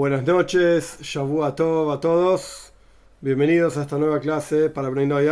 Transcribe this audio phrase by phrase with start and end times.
[0.00, 2.72] Buenas noches, Shabu Tov a todos.
[3.20, 5.28] Bienvenidos a esta nueva clase para Bnei.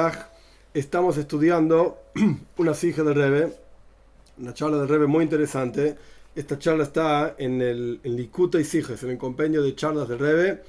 [0.74, 1.96] Estamos estudiando
[2.58, 3.56] una sija del Rebe,
[4.36, 5.96] una charla del Rebe muy interesante.
[6.36, 8.18] Esta charla está en el en
[8.60, 10.62] y Sijes, en el compendio de charlas del Rebe,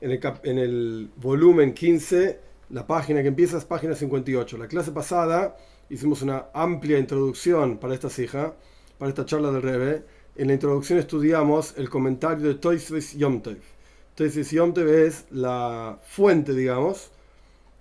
[0.00, 2.40] en el, en el volumen 15.
[2.70, 4.58] La página que empieza es página 58.
[4.58, 5.56] La clase pasada
[5.88, 8.54] hicimos una amplia introducción para esta sija,
[8.98, 13.58] para esta charla del Rebe en la introducción estudiamos el comentario de Toysves Yomtev.
[14.14, 17.10] Toysves Yomtev es la fuente, digamos,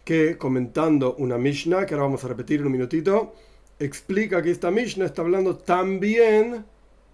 [0.03, 3.33] que comentando una Mishnah, que ahora vamos a repetir en un minutito,
[3.79, 6.65] explica que esta Mishnah está hablando también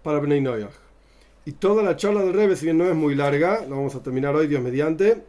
[0.02, 0.74] para Bnei Noyach.
[1.44, 4.02] Y toda la charla del Rebbe, si bien no es muy larga, la vamos a
[4.02, 5.22] terminar hoy, Dios mediante,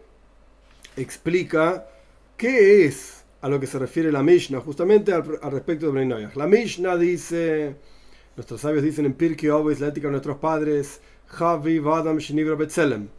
[0.95, 1.87] explica
[2.37, 6.35] qué es a lo que se refiere la Mishnah, justamente al, respecto de Bnei Noyach.
[6.35, 7.75] La Mishnah dice
[8.35, 13.09] Nuestros sabios dicen en Pirkei Ovis, la ética de nuestros padres, Javi Vadam Shinibra Betzelem.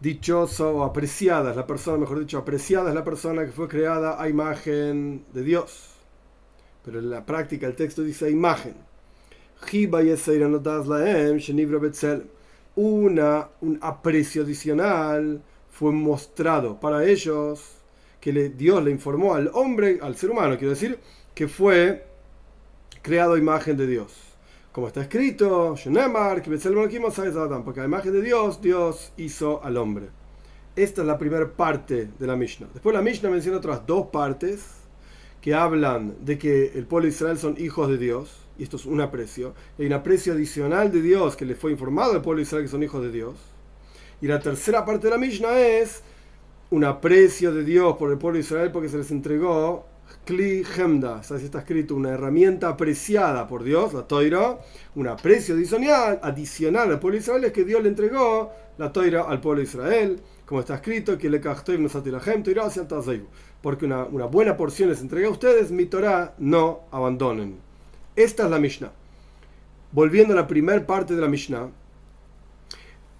[0.00, 4.20] Dichoso o apreciada es la persona, mejor dicho, apreciada es la persona que fue creada
[4.22, 5.90] a imagen de Dios.
[6.82, 8.74] Pero en la práctica el texto dice imagen.
[12.76, 17.82] Una, un aprecio adicional fue mostrado para ellos
[18.18, 20.98] que Dios le informó al hombre, al ser humano, quiero decir,
[21.34, 22.06] que fue
[23.02, 24.23] creado a imagen de Dios
[24.74, 25.76] como está escrito,
[27.64, 30.08] porque a imagen de Dios, Dios hizo al hombre.
[30.74, 32.66] Esta es la primera parte de la Mishnah.
[32.74, 34.66] Después la Mishnah menciona otras dos partes
[35.40, 38.84] que hablan de que el pueblo de Israel son hijos de Dios, y esto es
[38.84, 39.54] un aprecio.
[39.78, 42.70] Hay un aprecio adicional de Dios que le fue informado al pueblo de Israel que
[42.70, 43.36] son hijos de Dios.
[44.20, 46.02] Y la tercera parte de la Mishnah es
[46.70, 49.86] un aprecio de Dios por el pueblo de Israel porque se les entregó
[50.24, 54.58] Kli Hemda, así está escrito, una herramienta apreciada por Dios, la Toira,
[54.94, 59.22] un aprecio adicional, adicional al pueblo de Israel es que Dios le entregó la Toira
[59.22, 61.40] al pueblo de Israel, como está escrito, que le
[63.62, 67.56] porque una, buena porción les entrega a ustedes, mi Torah no abandonen.
[68.16, 68.92] Esta es la Mishnah.
[69.92, 71.68] Volviendo a la primera parte de la Mishnah,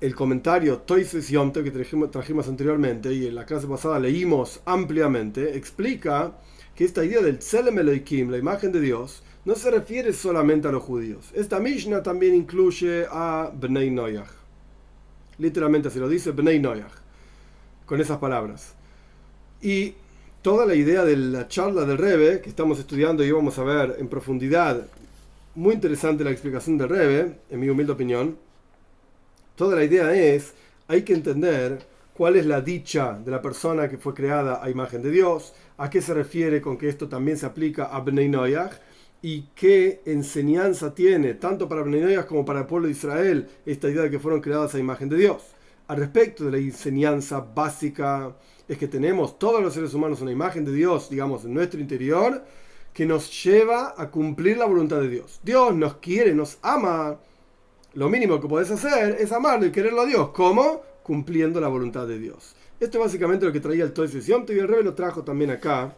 [0.01, 6.35] el comentario Toises Yomte que trajimos anteriormente y en la clase pasada leímos ampliamente, explica
[6.75, 10.73] que esta idea del Tselem Elohim, la imagen de Dios, no se refiere solamente a
[10.73, 11.31] los judíos.
[11.35, 14.31] Esta Mishnah también incluye a Bnei Noyach.
[15.39, 16.93] Literalmente se lo dice Bnei Noyach,
[17.87, 18.75] con esas palabras.
[19.61, 19.95] Y
[20.43, 23.97] toda la idea de la charla del Rebe, que estamos estudiando y vamos a ver
[23.99, 24.87] en profundidad,
[25.55, 28.37] muy interesante la explicación del Rebe, en mi humilde opinión,
[29.57, 30.55] toda la idea es,
[30.89, 35.03] hay que entender cuál es la dicha de la persona que fue creada a imagen
[35.03, 38.73] de Dios, a qué se refiere con que esto también se aplica a Bnei Noyach
[39.23, 44.03] y qué enseñanza tiene tanto para Bnei como para el pueblo de Israel esta idea
[44.03, 45.43] de que fueron creadas a imagen de Dios.
[45.89, 48.35] Al respecto de la enseñanza básica
[48.69, 52.45] es que tenemos todos los seres humanos una imagen de Dios, digamos, en nuestro interior,
[52.93, 55.41] que nos lleva a cumplir la voluntad de Dios.
[55.43, 57.19] Dios nos quiere, nos ama.
[57.95, 60.31] Lo mínimo que puedes hacer es amarlo y quererlo a Dios.
[60.31, 60.83] ¿Cómo?
[61.03, 62.55] Cumpliendo la voluntad de Dios.
[62.85, 65.97] Esto es básicamente lo que traía el Toys y el Rebe lo trajo también acá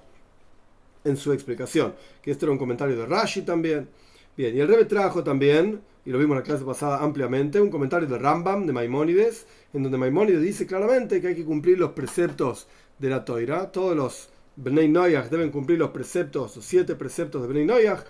[1.03, 3.89] en su explicación, que este era un comentario de Rashi también.
[4.37, 7.71] Bien, y el Rebe trajo también, y lo vimos en la clase pasada ampliamente, un
[7.71, 11.91] comentario de Rambam, de Maimónides, en donde Maimónides dice claramente que hay que cumplir los
[11.91, 12.69] preceptos
[13.01, 13.73] de la Toira.
[13.73, 18.05] Todos los Bnei Noyach deben cumplir los preceptos, los siete preceptos de Bnei Noyach,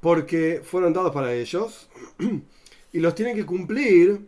[0.00, 1.90] porque fueron dados para ellos,
[2.94, 4.22] y los tienen que cumplir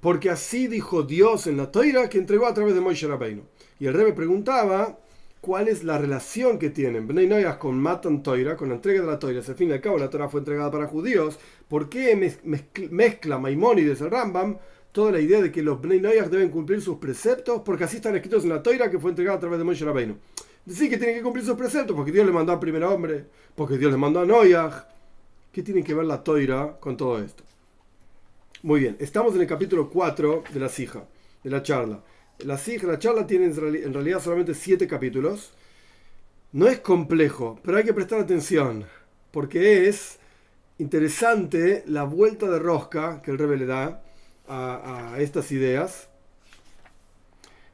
[0.00, 3.42] porque así dijo Dios en la Toira que entregó a través de Moisés Rabbeinu.
[3.80, 4.98] Y el rey preguntaba
[5.40, 9.06] cuál es la relación que tienen Bnei Noyach con Matan Toira, con la entrega de
[9.06, 9.40] la Toira.
[9.46, 11.38] Al fin y al cabo, la Torah fue entregada para judíos.
[11.68, 12.36] ¿Por qué
[12.90, 14.58] mezcla Maimónides el Rambam
[14.92, 17.62] toda la idea de que los Bnei Noyach deben cumplir sus preceptos?
[17.64, 20.16] Porque así están escritos en la Toira que fue entregada a través de Moisés Rabbeinu.
[20.68, 23.24] Sí que tienen que cumplir sus preceptos porque Dios le mandó al primer hombre,
[23.54, 24.86] porque Dios le mandó a Noyach.
[25.50, 27.47] ¿Qué tiene que ver la Toira con todo esto?
[28.62, 31.04] Muy bien, estamos en el capítulo 4 de la Sija,
[31.44, 32.02] de la charla.
[32.40, 35.52] La Sija, la charla tiene en realidad solamente 7 capítulos.
[36.50, 38.84] No es complejo, pero hay que prestar atención,
[39.30, 40.18] porque es
[40.78, 44.02] interesante la vuelta de rosca que el Rebe le da
[44.48, 46.08] a, estas ideas.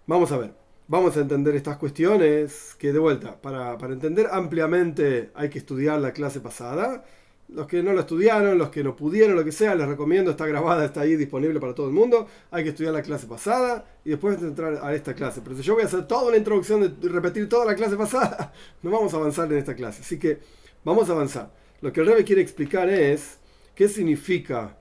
[0.07, 0.53] Vamos a ver,
[0.87, 5.99] vamos a entender estas cuestiones que de vuelta, para, para entender ampliamente hay que estudiar
[6.03, 7.07] la clase pasada
[7.49, 10.47] los que no lo estudiaron, los que no pudieron, lo que sea, les recomiendo, está
[10.47, 12.27] grabada, está ahí disponible para todo el mundo.
[12.51, 15.41] Hay que estudiar la clase pasada y después entrar a esta clase.
[15.43, 18.53] Pero si yo voy a hacer toda una introducción de repetir toda la clase pasada,
[18.83, 20.03] no vamos a avanzar en esta clase.
[20.03, 20.39] Así que
[20.85, 21.53] vamos a avanzar.
[21.81, 23.39] Lo que el Rebe quiere explicar es
[23.75, 24.79] qué significa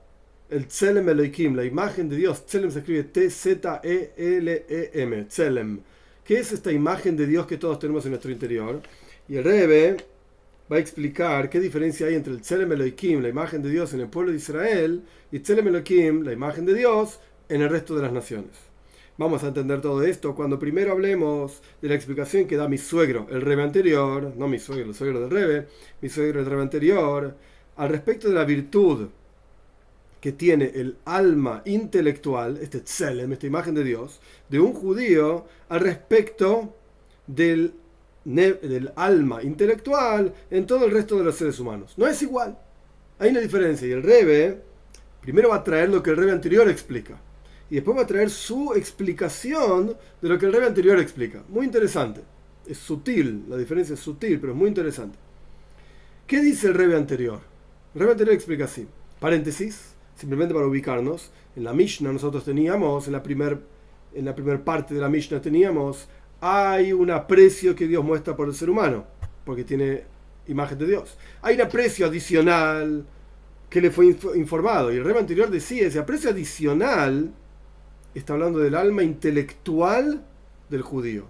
[0.48, 2.46] el Tselem Elohim, la imagen de Dios.
[2.46, 3.64] Tselem se escribe T-Z-E-L-E-M,
[5.24, 5.80] Tselem.
[6.24, 8.80] ¿Qué es esta imagen de Dios que todos tenemos en nuestro interior?
[9.28, 9.96] Y el Rebe
[10.70, 14.00] va a explicar qué diferencia hay entre el Tselem Elohim, la imagen de Dios en
[14.00, 18.02] el pueblo de Israel, y Tselem Elohim, la imagen de Dios, en el resto de
[18.02, 18.52] las naciones.
[19.16, 23.28] Vamos a entender todo esto cuando primero hablemos de la explicación que da mi suegro,
[23.30, 25.68] el Rebe anterior, no mi suegro, el suegro del Rebe,
[26.00, 27.36] mi suegro, el Rebe anterior,
[27.76, 29.08] al respecto de la virtud
[30.20, 35.80] que tiene el alma intelectual, este tselem, esta imagen de Dios, de un judío al
[35.80, 36.74] respecto
[37.26, 37.74] del,
[38.24, 41.94] del alma intelectual en todo el resto de los seres humanos.
[41.96, 42.58] No es igual.
[43.18, 44.62] Hay una diferencia y el Rebe
[45.20, 47.18] primero va a traer lo que el Rebe anterior explica
[47.70, 51.42] y después va a traer su explicación de lo que el Rebe anterior explica.
[51.48, 52.22] Muy interesante.
[52.66, 55.18] Es sutil, la diferencia es sutil, pero es muy interesante.
[56.26, 57.40] ¿Qué dice el Rebe anterior?
[57.94, 58.86] El Rebe anterior explica así.
[59.20, 63.58] Paréntesis simplemente para ubicarnos, en la Mishnah nosotros teníamos, en la primera
[64.34, 66.08] primer parte de la Mishnah teníamos,
[66.46, 69.06] hay un aprecio que Dios muestra por el ser humano,
[69.46, 70.02] porque tiene
[70.46, 71.16] imagen de Dios.
[71.40, 73.06] Hay un aprecio adicional
[73.70, 77.32] que le fue informado, y el rey anterior decía, ese aprecio adicional
[78.14, 80.22] está hablando del alma intelectual
[80.68, 81.24] del judío.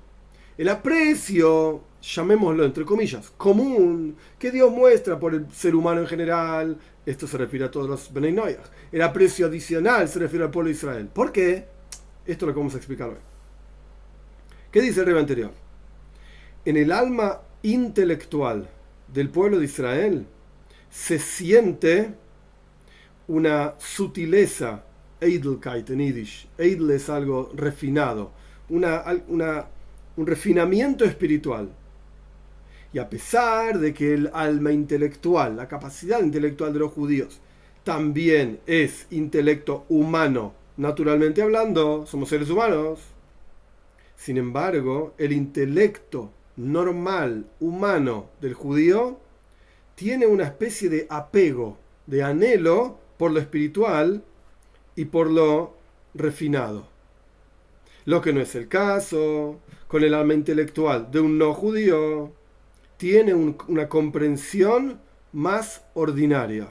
[0.58, 6.76] El aprecio, llamémoslo entre comillas, común, que Dios muestra por el ser humano en general,
[7.06, 8.56] esto se refiere a todos los Benay
[8.90, 11.06] El aprecio adicional se refiere al pueblo de Israel.
[11.06, 11.69] ¿Por qué?
[12.26, 13.34] Esto es lo vamos a explicar hoy.
[14.74, 15.52] ¿Qué dice el rey anterior?
[16.64, 18.68] En el alma intelectual
[19.06, 20.26] del pueblo de Israel
[20.90, 22.12] se siente
[23.28, 24.82] una sutileza,
[25.20, 26.48] Edelkeit en Yiddish.
[26.58, 28.32] Edel es algo refinado,
[28.68, 31.68] una, un refinamiento espiritual
[32.92, 37.40] y a pesar de que el alma intelectual, la capacidad intelectual de los judíos,
[37.84, 43.13] también es intelecto humano, naturalmente hablando, somos seres humanos.
[44.16, 49.19] Sin embargo, el intelecto normal, humano del judío,
[49.94, 54.22] tiene una especie de apego, de anhelo por lo espiritual
[54.96, 55.75] y por lo
[56.14, 56.87] refinado.
[58.05, 62.32] Lo que no es el caso con el alma intelectual de un no judío
[62.96, 65.00] tiene una comprensión
[65.32, 66.69] más ordinaria.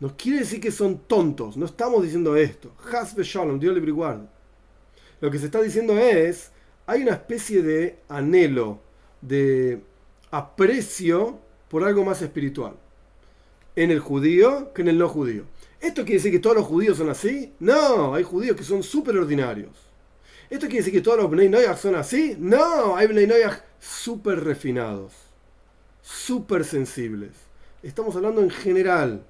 [0.00, 2.72] No quiere decir que son tontos, no estamos diciendo esto.
[2.92, 3.92] Hasbe Shalom, Dios libre
[5.20, 6.50] Lo que se está diciendo es,
[6.86, 8.80] hay una especie de anhelo,
[9.20, 9.80] de
[10.30, 11.38] aprecio
[11.68, 12.74] por algo más espiritual.
[13.76, 15.44] En el judío que en el no judío.
[15.80, 17.52] ¿Esto quiere decir que todos los judíos son así?
[17.60, 19.72] No, hay judíos que son súper ordinarios.
[20.48, 22.36] ¿Esto quiere decir que todos los Bnei Noyach son así?
[22.38, 25.24] No, hay Bnei Noyach súper refinados
[26.04, 27.30] súper sensibles.
[27.82, 29.24] Estamos hablando en general.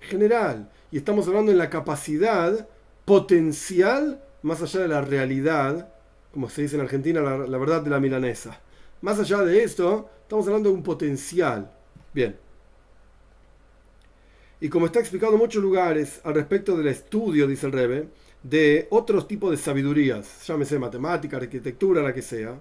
[0.00, 0.70] General.
[0.90, 2.68] Y estamos hablando en la capacidad
[3.04, 5.92] potencial más allá de la realidad,
[6.38, 8.60] como se dice en Argentina, la, verdad de la milanesa.
[9.00, 11.68] Más allá de esto, estamos hablando de un potencial.
[12.14, 12.36] Bien.
[14.60, 18.08] Y como está explicado en muchos lugares al respecto del estudio, dice el Rebe,
[18.40, 22.56] de otros tipos de sabidurías, llámese matemática, arquitectura, la que sea,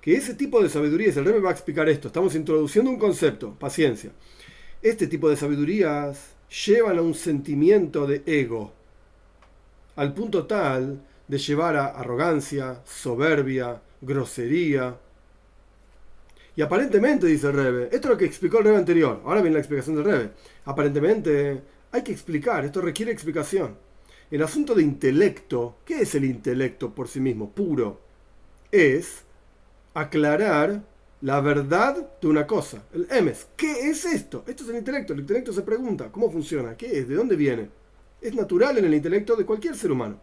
[0.00, 3.52] que ese tipo de sabidurías, el rey va a explicar esto, estamos introduciendo un concepto,
[3.58, 4.12] paciencia.
[4.80, 8.72] Este tipo de sabidurías llevan a un sentimiento de ego,
[9.96, 14.98] al punto tal de llevar a arrogancia, soberbia, grosería.
[16.56, 19.54] Y aparentemente, dice el Rebe, esto es lo que explicó el Rebe anterior, ahora viene
[19.54, 20.30] la explicación del Rebe.
[20.64, 23.76] Aparentemente hay que explicar, esto requiere explicación.
[24.30, 28.00] El asunto de intelecto, ¿qué es el intelecto por sí mismo, puro?
[28.70, 29.22] Es
[29.94, 30.82] aclarar
[31.20, 32.82] la verdad de una cosa.
[32.92, 33.46] El emes.
[33.56, 34.44] ¿Qué es esto?
[34.46, 35.12] Esto es el intelecto.
[35.12, 36.76] El intelecto se pregunta, ¿cómo funciona?
[36.76, 37.08] ¿Qué es?
[37.08, 37.70] ¿De dónde viene?
[38.20, 40.20] Es natural en el intelecto de cualquier ser humano.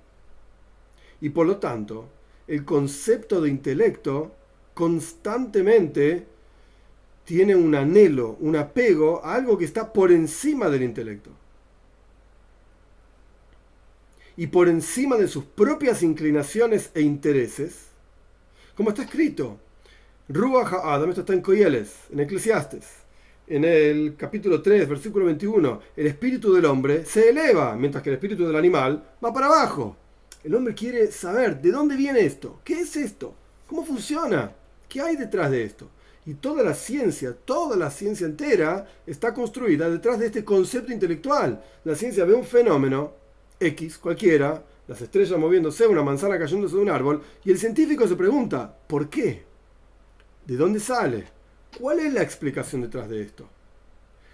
[1.21, 2.09] Y por lo tanto,
[2.47, 4.31] el concepto de intelecto
[4.73, 6.25] constantemente
[7.23, 11.31] tiene un anhelo, un apego a algo que está por encima del intelecto.
[14.37, 17.87] Y por encima de sus propias inclinaciones e intereses,
[18.75, 19.57] como está escrito,
[20.27, 22.85] Ruach Adam, esto está en Coyeles, en Eclesiastes,
[23.47, 28.15] en el capítulo 3, versículo 21, el espíritu del hombre se eleva, mientras que el
[28.15, 29.95] espíritu del animal va para abajo.
[30.45, 33.33] El hombre quiere saber de dónde viene esto, qué es esto,
[33.65, 34.53] cómo funciona,
[34.87, 35.89] qué hay detrás de esto.
[36.23, 41.63] Y toda la ciencia, toda la ciencia entera está construida detrás de este concepto intelectual.
[41.83, 43.13] La ciencia ve un fenómeno
[43.59, 48.15] X, cualquiera, las estrellas moviéndose, una manzana cayéndose de un árbol, y el científico se
[48.15, 49.45] pregunta, ¿por qué?
[50.45, 51.23] ¿De dónde sale?
[51.79, 53.49] ¿Cuál es la explicación detrás de esto?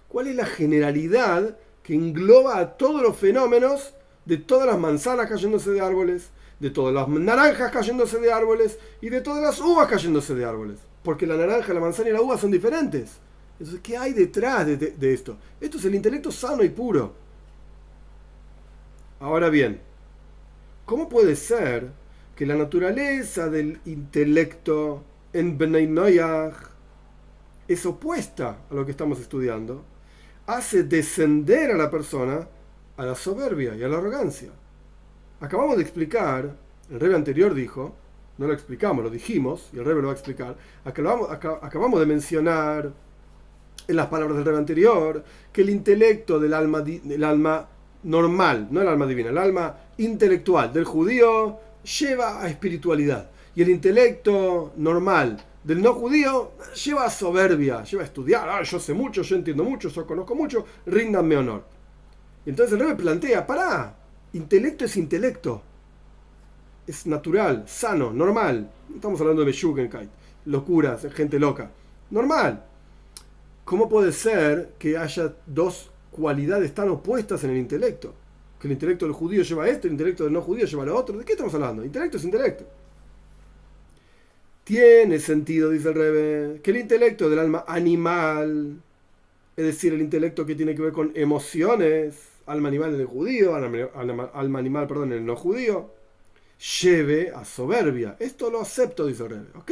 [0.09, 3.93] ¿Cuál es la generalidad que engloba a todos los fenómenos
[4.25, 9.09] de todas las manzanas cayéndose de árboles, de todas las naranjas cayéndose de árboles y
[9.09, 10.79] de todas las uvas cayéndose de árboles.
[11.03, 13.17] Porque la naranja, la manzana y la uva son diferentes.
[13.59, 15.37] Entonces, ¿qué hay detrás de, esto?
[15.59, 17.13] Esto es el intelecto sano y puro.
[19.19, 19.79] Ahora bien,
[20.85, 21.89] ¿cómo puede ser
[22.35, 26.19] que la naturaleza del intelecto en Benay
[27.67, 29.83] es opuesta a lo que estamos estudiando?
[30.47, 32.47] Hace descender a la persona
[32.97, 34.49] a la soberbia y a la arrogancia.
[35.39, 36.55] Acabamos de explicar,
[36.89, 37.95] el rey anterior dijo,
[38.37, 40.55] no lo explicamos, lo dijimos, y el rey lo va a explicar,
[40.85, 42.91] acabamos, acabamos de mencionar
[43.87, 47.67] en las palabras del rey anterior que el intelecto del alma, del alma
[48.03, 51.59] normal, no el alma divina, el alma intelectual del judío
[51.99, 53.29] lleva a espiritualidad.
[53.55, 58.49] Y el intelecto normal del no judío lleva a soberbia, lleva a estudiar.
[58.49, 61.63] Ah, yo sé mucho, yo entiendo mucho, yo conozco mucho, ríndanme honor.
[62.45, 63.95] Entonces el rey plantea, pará,
[64.33, 65.61] intelecto es intelecto.
[66.87, 68.69] Es natural, sano, normal.
[68.89, 70.09] No estamos hablando de Shugenkeit,
[70.45, 71.71] locuras, gente loca.
[72.09, 72.65] Normal.
[73.63, 78.13] ¿Cómo puede ser que haya dos cualidades tan opuestas en el intelecto?
[78.59, 81.17] Que el intelecto del judío lleva esto, el intelecto del no judío lleva lo otro.
[81.17, 81.85] ¿De qué estamos hablando?
[81.85, 82.65] Intelecto es intelecto.
[84.63, 88.81] Tiene sentido, dice el Rebe, que el intelecto del alma animal,
[89.55, 93.55] es decir, el intelecto que tiene que ver con emociones, alma animal en el judío,
[93.55, 95.91] alma animal, perdón, en el no judío,
[96.81, 98.17] lleve a soberbia.
[98.19, 99.47] Esto lo acepto, dice Rebe.
[99.55, 99.71] ¿Ok?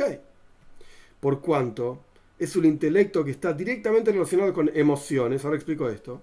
[1.20, 2.00] Por cuanto
[2.38, 6.22] es un intelecto que está directamente relacionado con emociones, ahora explico esto,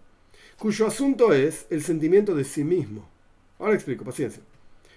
[0.58, 3.06] cuyo asunto es el sentimiento de sí mismo.
[3.58, 4.42] Ahora explico, paciencia.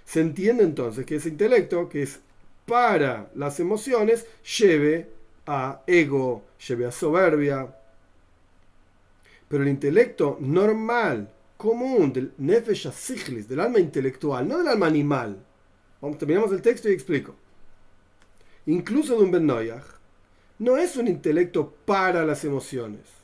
[0.06, 2.20] Se entiende entonces que ese intelecto, que es
[2.66, 4.25] para las emociones,
[4.60, 5.10] lleve
[5.46, 7.75] a ego, lleve a soberbia.
[9.50, 15.38] Pero el intelecto normal, común, del nefesh siglis, del alma intelectual, no del alma animal.
[16.01, 17.36] Vamos, terminamos el texto y explico.
[18.66, 23.20] Incluso de un Ben no es un intelecto para las emociones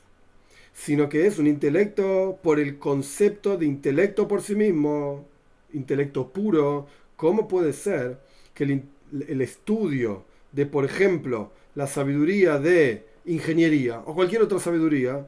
[0.76, 5.26] sino que es un intelecto por el concepto de intelecto por sí mismo,
[5.72, 6.86] intelecto puro.
[7.16, 8.20] ¿Cómo puede ser
[8.52, 15.26] que el, estudio de, por ejemplo, la sabiduría de ingeniería o cualquier otra sabiduría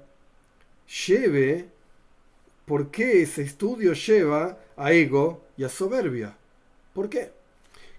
[1.06, 1.68] lleve,
[2.68, 6.36] ¿por qué ese estudio lleva a ego y a soberbia?
[6.92, 7.30] ¿Por qué?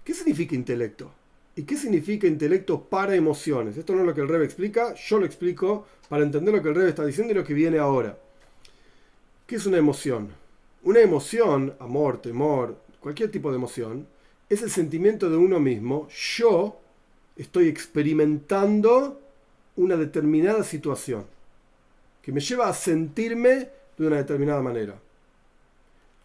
[0.04, 1.10] ¿Qué significa intelecto?
[1.56, 3.76] ¿Y qué significa intelecto para emociones?
[3.76, 6.68] Esto no es lo que el Rebe explica, yo lo explico para entender lo que
[6.68, 8.16] el Rebe está diciendo y lo que viene ahora.
[9.46, 10.28] ¿Qué es una emoción?
[10.84, 14.06] Una emoción, amor, temor, cualquier tipo de emoción,
[14.48, 16.08] es el sentimiento de uno mismo.
[16.36, 16.80] Yo
[17.36, 19.20] estoy experimentando
[19.76, 21.26] una determinada situación
[22.22, 24.98] que me lleva a sentirme de una determinada manera.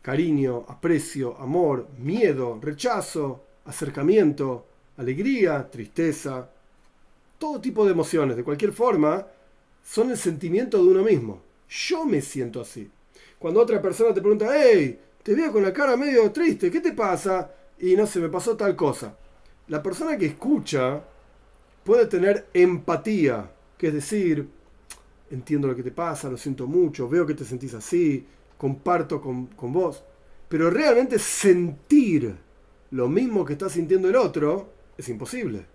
[0.01, 4.65] Cariño, aprecio, amor, miedo, rechazo, acercamiento,
[4.95, 6.49] alegría, tristeza,
[7.37, 9.27] todo tipo de emociones, de cualquier forma,
[9.83, 11.41] son el sentimiento de uno mismo.
[11.67, 12.89] Yo me siento así.
[13.37, 16.93] Cuando otra persona te pregunta, hey, te veo con la cara medio triste, ¿qué te
[16.93, 17.51] pasa?
[17.79, 19.17] Y no sé, me pasó tal cosa.
[19.67, 21.03] La persona que escucha
[21.83, 24.47] puede tener empatía, que es decir,
[25.31, 28.25] entiendo lo que te pasa, lo siento mucho, veo que te sentís así,
[28.57, 30.03] comparto con, con vos.
[30.47, 32.35] Pero realmente sentir
[32.91, 35.65] lo mismo que está sintiendo el otro es imposible.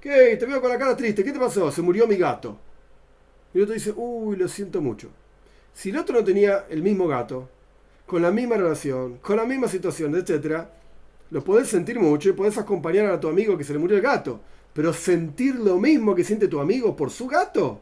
[0.00, 0.36] ¿Qué?
[0.36, 1.22] Te veo con la cara triste.
[1.22, 1.70] ¿Qué te pasó?
[1.70, 2.58] Se murió mi gato.
[3.54, 5.08] Y el otro dice, uy, lo siento mucho.
[5.72, 7.48] Si el otro no tenía el mismo gato,
[8.04, 10.66] con la misma relación, con la misma situación, etc.,
[11.30, 14.02] lo podés sentir mucho y podés acompañar a tu amigo que se le murió el
[14.02, 14.40] gato.
[14.72, 17.80] Pero sentir lo mismo que siente tu amigo por su gato,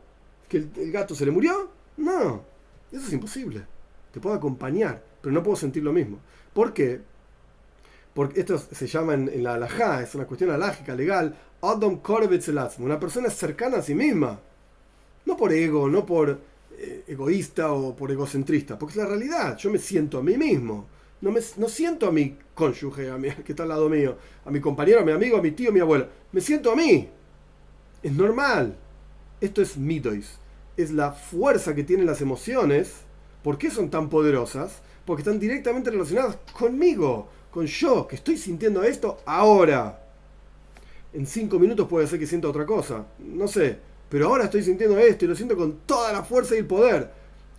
[0.49, 2.43] que el, gato se le murió, no.
[2.91, 3.65] Eso es imposible.
[4.13, 6.19] Te puedo acompañar, pero no puedo sentir lo mismo.
[6.53, 7.01] ¿Por qué?
[8.15, 12.01] porque esto se llama en, la halajá, es una cuestión alágica, legal, Adam
[12.79, 14.39] una persona cercana a sí misma,
[15.27, 16.39] no por ego, no por
[16.77, 20.87] eh, egoísta o por egocentrista, porque es la realidad, yo me siento a mí mismo,
[21.21, 24.51] no, me, no siento a mi cónyuge, a mi, que está al lado mío, a
[24.51, 27.09] mi compañero, a mi amigo, a mi tío, a mi abuelo, me siento a mí,
[28.03, 28.77] es normal,
[29.41, 30.39] esto es midois,
[30.77, 32.93] es la fuerza que tienen las emociones,
[33.43, 34.81] ¿por qué son tan poderosas?
[35.05, 39.99] Porque están directamente relacionadas conmigo, con yo, que estoy sintiendo esto ahora.
[41.13, 44.99] En cinco minutos puede ser que sienta otra cosa, no sé, pero ahora estoy sintiendo
[44.99, 47.11] esto y lo siento con toda la fuerza y el poder.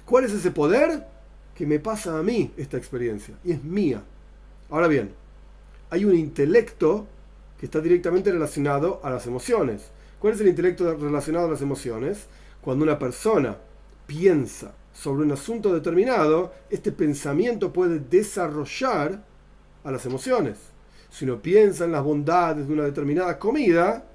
[0.06, 1.06] ¿Cuál es ese poder?
[1.56, 4.02] Que me pasa a mí esta experiencia y es mía.
[4.70, 5.12] Ahora bien,
[5.90, 7.08] hay un intelecto
[7.60, 9.92] que está directamente relacionado a las emociones.
[10.20, 12.28] ¿Cuál es el intelecto relacionado a las emociones?
[12.62, 13.58] Cuando una persona
[14.08, 19.24] piensa sobre un asunto determinado, este pensamiento puede desarrollar
[19.84, 20.58] a las emociones.
[21.10, 24.06] Si uno piensa en las bondades de una determinada comida,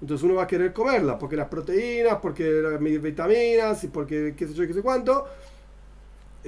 [0.00, 4.46] entonces uno va a querer comerla, porque las proteínas, porque las vitaminas y porque qué
[4.46, 5.26] sé yo, qué sé cuánto,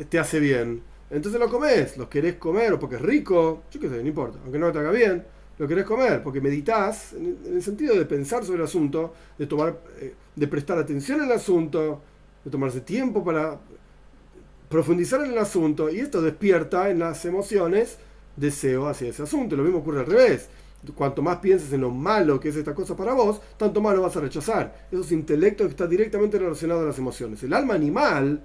[0.04, 0.82] te hace bien.
[1.10, 4.38] Entonces lo comes, lo querés comer o porque es rico, yo qué sé, no importa,
[4.42, 5.24] aunque no te haga bien,
[5.58, 9.78] lo querés comer, porque meditas en el sentido de pensar sobre el asunto, de tomar,
[10.00, 12.02] eh, de prestar atención al asunto,
[12.44, 13.58] de tomarse tiempo para
[14.68, 17.98] profundizar en el asunto, y esto despierta en las emociones
[18.36, 19.56] deseo hacia ese asunto.
[19.56, 20.48] Lo mismo ocurre al revés.
[20.94, 24.02] Cuanto más pienses en lo malo que es esta cosa para vos, tanto más lo
[24.02, 24.86] vas a rechazar.
[24.92, 27.42] Eso es intelecto que está directamente relacionado a las emociones.
[27.42, 28.40] El alma animal,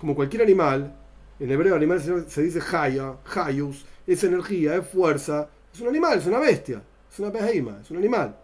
[0.00, 0.96] como cualquier animal,
[1.38, 6.26] en hebreo animal se dice haya, hayus, es energía, es fuerza, es un animal, es
[6.26, 8.34] una bestia, es una beheima, es un animal.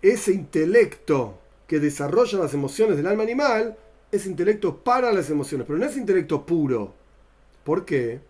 [0.00, 3.76] Ese intelecto que desarrolla las emociones del alma animal
[4.10, 6.94] es intelecto para las emociones, pero no es intelecto puro.
[7.64, 8.20] ¿Por qué?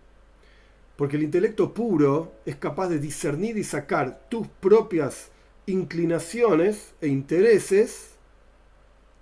[0.97, 5.29] Porque el intelecto puro es capaz de discernir y sacar tus propias
[5.67, 8.14] inclinaciones e intereses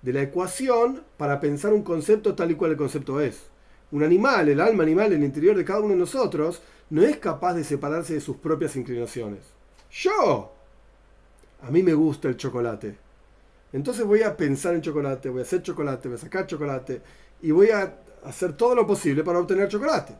[0.03, 3.41] de la ecuación para pensar un concepto tal y cual el concepto es.
[3.93, 7.55] Un animal, el alma animal, el interior de cada uno de nosotros, no es capaz
[7.55, 9.41] de separarse de sus propias inclinaciones.
[9.91, 10.53] Yo,
[11.63, 12.97] a mí me gusta el chocolate.
[13.73, 17.01] Entonces voy a pensar en chocolate, voy a hacer chocolate, voy a sacar chocolate
[17.41, 17.95] y voy a
[18.25, 20.15] hacer todo lo posible para obtener chocolate.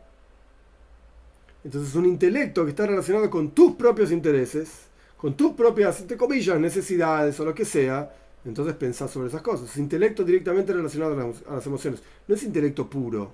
[1.63, 4.87] Entonces es un intelecto que está relacionado con tus propios intereses,
[5.17, 8.11] con tus propias, entre comillas, necesidades o lo que sea.
[8.45, 9.69] Entonces pensás sobre esas cosas.
[9.69, 12.01] Es intelecto directamente relacionado a las, emociones.
[12.27, 13.31] No es intelecto puro.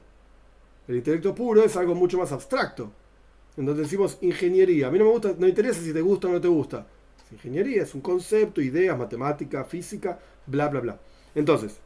[0.88, 2.92] El intelecto puro es algo mucho más abstracto.
[3.58, 4.88] Entonces decimos ingeniería.
[4.88, 6.86] A mí no me gusta, no interesa si te gusta o no te gusta.
[7.32, 11.00] ingeniería, es un concepto, ideas, matemática, física, bla, bla, bla.
[11.36, 11.78] Entonces,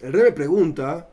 [0.00, 1.08] el rey me pregunta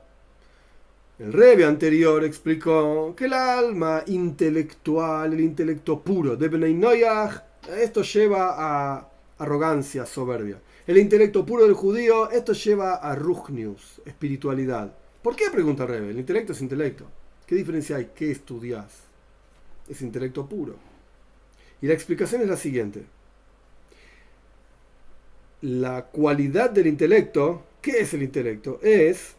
[1.19, 6.79] el Rebe anterior explicó que el alma intelectual, el intelecto puro de Benay
[7.77, 10.61] esto lleva a arrogancia, soberbia.
[10.89, 14.91] El intelecto puro del judío, esto lleva a Ruchnius, espiritualidad.
[15.21, 15.51] ¿Por qué?
[15.51, 16.09] Pregunta Rebe.
[16.09, 17.05] El intelecto es intelecto.
[17.45, 18.09] ¿Qué diferencia hay?
[18.15, 19.03] ¿Qué estudias?
[19.87, 20.77] Es intelecto puro.
[21.79, 23.05] Y la explicación es la siguiente.
[25.61, 28.79] La cualidad del intelecto, ¿qué es el intelecto?
[28.81, 29.35] Es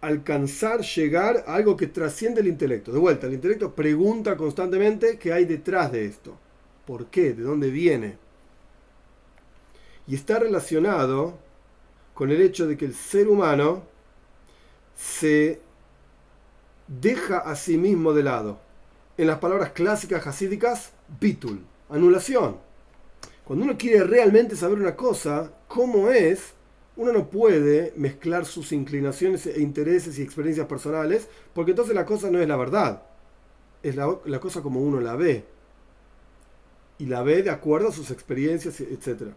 [0.00, 2.92] alcanzar, llegar a algo que trasciende el intelecto.
[2.92, 6.38] De vuelta, el intelecto pregunta constantemente qué hay detrás de esto.
[6.86, 7.32] ¿Por qué?
[7.32, 8.27] ¿De dónde viene?
[10.08, 11.38] Y está relacionado
[12.14, 13.84] con el hecho de que el ser humano
[14.96, 15.60] se
[16.88, 18.58] deja a sí mismo de lado.
[19.16, 22.56] En las palabras clásicas hasídicas, bitul, anulación.
[23.44, 26.54] Cuando uno quiere realmente saber una cosa, cómo es,
[26.96, 32.30] uno no puede mezclar sus inclinaciones e intereses y experiencias personales, porque entonces la cosa
[32.30, 33.02] no es la verdad,
[33.82, 35.44] es la, cosa como uno la ve,
[36.98, 39.32] y la ve de acuerdo a sus experiencias, etc.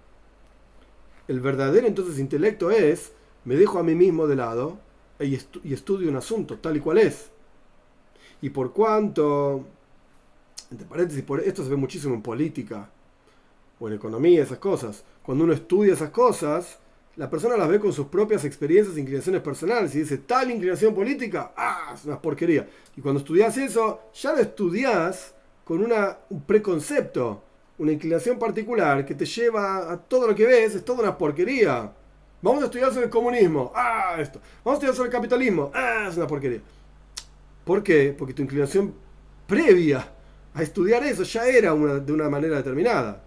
[1.28, 3.12] El verdadero entonces intelecto es,
[3.46, 4.80] me dejo a mí mismo de lado
[5.20, 7.30] y, y estudio un asunto tal y cual es.
[8.42, 9.66] Y por cuanto,
[10.72, 12.90] entre paréntesis, por, esto se ve muchísimo en política
[13.80, 15.04] o en economía, esas cosas.
[15.24, 16.80] Cuando uno estudia esas cosas,
[17.18, 20.96] la persona las ve con sus propias experiencias e inclinaciones personales y dice, tal inclinación
[20.96, 22.68] política, ah, es una porquería.
[22.96, 27.44] Y cuando estudias eso, ya lo estudias con una, un preconcepto,
[27.82, 31.92] una inclinación particular que te lleva a todo lo que ves, es toda una porquería.
[32.40, 34.40] Vamos a estudiar sobre el comunismo, ah, esto.
[34.64, 36.62] Vamos a estudiar sobre el capitalismo, ah, es una porquería.
[37.66, 38.14] ¿Por qué?
[38.16, 38.94] Porque tu inclinación
[39.48, 40.08] previa
[40.54, 43.24] a estudiar eso ya era de una manera determinada.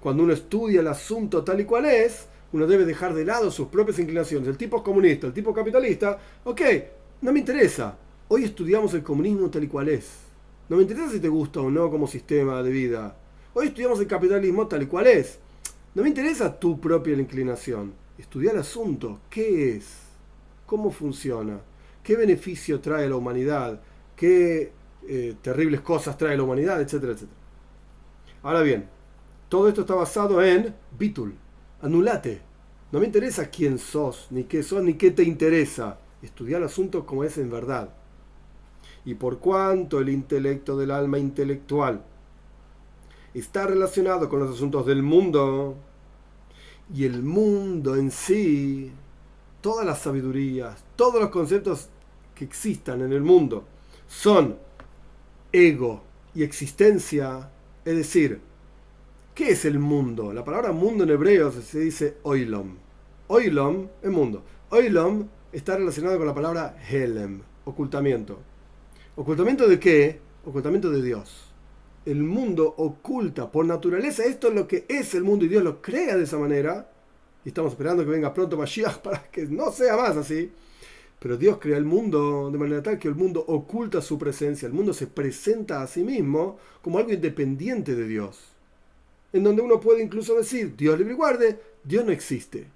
[0.00, 3.68] Cuando uno estudia el asunto tal y cual es, uno debe dejar de lado sus
[3.68, 4.48] propias inclinaciones.
[4.48, 6.60] El tipo comunista, el tipo capitalista, ok,
[7.22, 7.96] no me interesa.
[8.26, 10.10] Hoy estudiamos el comunismo tal y cual es.
[10.68, 13.18] No me interesa si te gusta o no como sistema de vida.
[13.56, 15.38] Hoy estudiamos el capitalismo tal y cual es.
[15.94, 17.94] No me interesa tu propia inclinación.
[18.18, 19.20] Estudiar el asunto.
[19.30, 19.98] ¿Qué es?
[20.66, 21.60] ¿Cómo funciona?
[22.02, 23.80] ¿Qué beneficio trae la humanidad?
[24.16, 24.72] ¿Qué
[25.06, 26.80] eh, terribles cosas trae la humanidad?
[26.80, 27.38] Etcétera, etcétera.
[28.42, 28.88] Ahora bien,
[29.48, 31.34] todo esto está basado en Bitul,
[31.80, 32.40] anulate.
[32.90, 36.00] No me interesa quién sos, ni qué sos, ni qué te interesa.
[36.22, 37.90] Estudiar el asunto como es en verdad.
[39.04, 42.02] Y por cuanto el intelecto del alma intelectual
[43.34, 45.76] está relacionado con los asuntos del mundo,
[46.94, 48.92] y el mundo en sí,
[49.60, 51.88] todas las sabidurías, todos los conceptos
[52.34, 53.64] que existan en el mundo
[54.06, 54.56] son
[55.52, 56.02] ego
[56.34, 57.50] y existencia,
[57.84, 58.40] es decir,
[59.34, 60.32] ¿Qué es el mundo?
[60.32, 62.76] La palabra mundo en hebreo se dice oilom.
[63.26, 64.44] Oilom, el mundo.
[64.70, 68.38] Oilom está relacionado con la palabra Helem, ocultamiento.
[69.16, 70.20] ¿Ocultamiento de qué?
[70.46, 71.52] Ocultamiento de Dios.
[72.06, 75.80] El mundo oculta por naturaleza, esto es lo que es el mundo y Dios lo
[75.80, 76.90] crea de esa manera.
[77.44, 80.50] Y estamos esperando que venga pronto Mashiach para que no sea más así.
[81.18, 84.74] Pero Dios crea el mundo de manera tal que el mundo oculta su presencia, el
[84.74, 88.38] mundo se presenta a sí mismo como algo independiente de Dios.
[89.32, 92.66] En donde uno puede incluso decir, Dios libre y guarde, Dios no existe.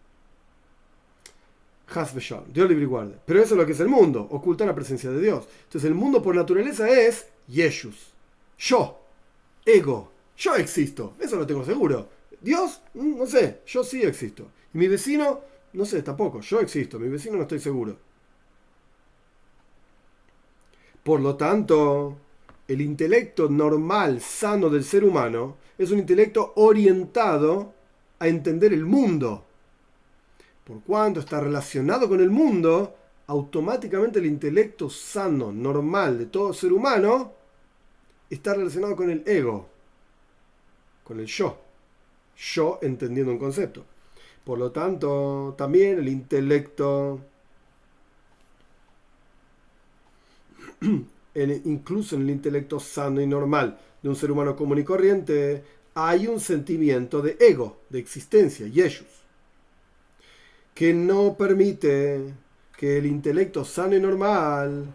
[2.53, 3.14] Dios libre y guarde.
[3.25, 5.47] Pero eso es lo que es el mundo, oculta la presencia de Dios.
[5.64, 8.12] Entonces el mundo por naturaleza es Yeshus.
[8.59, 8.99] Yo,
[9.69, 12.09] ego, yo existo, eso lo tengo seguro.
[12.41, 14.51] Dios, mm, no sé, yo sí existo.
[14.73, 15.41] Y mi vecino,
[15.73, 17.97] no sé, tampoco, yo existo, mi vecino no estoy seguro.
[21.03, 22.17] Por lo tanto,
[22.67, 27.73] el intelecto normal, sano del ser humano, es un intelecto orientado
[28.19, 29.45] a entender el mundo.
[30.65, 32.95] Por cuanto está relacionado con el mundo,
[33.27, 37.38] automáticamente el intelecto sano, normal de todo ser humano,
[38.31, 39.69] está relacionado con el ego,
[41.05, 41.59] con el yo.
[42.37, 43.85] Yo entendiendo un concepto.
[44.45, 47.21] Por lo tanto, también el intelecto
[51.64, 55.62] incluso en el intelecto sano y normal de un ser humano común y corriente,
[55.95, 59.07] hay un sentimiento de ego, de existencia, yeshus,
[60.75, 62.33] que no permite
[62.77, 64.87] que el intelecto sano y normal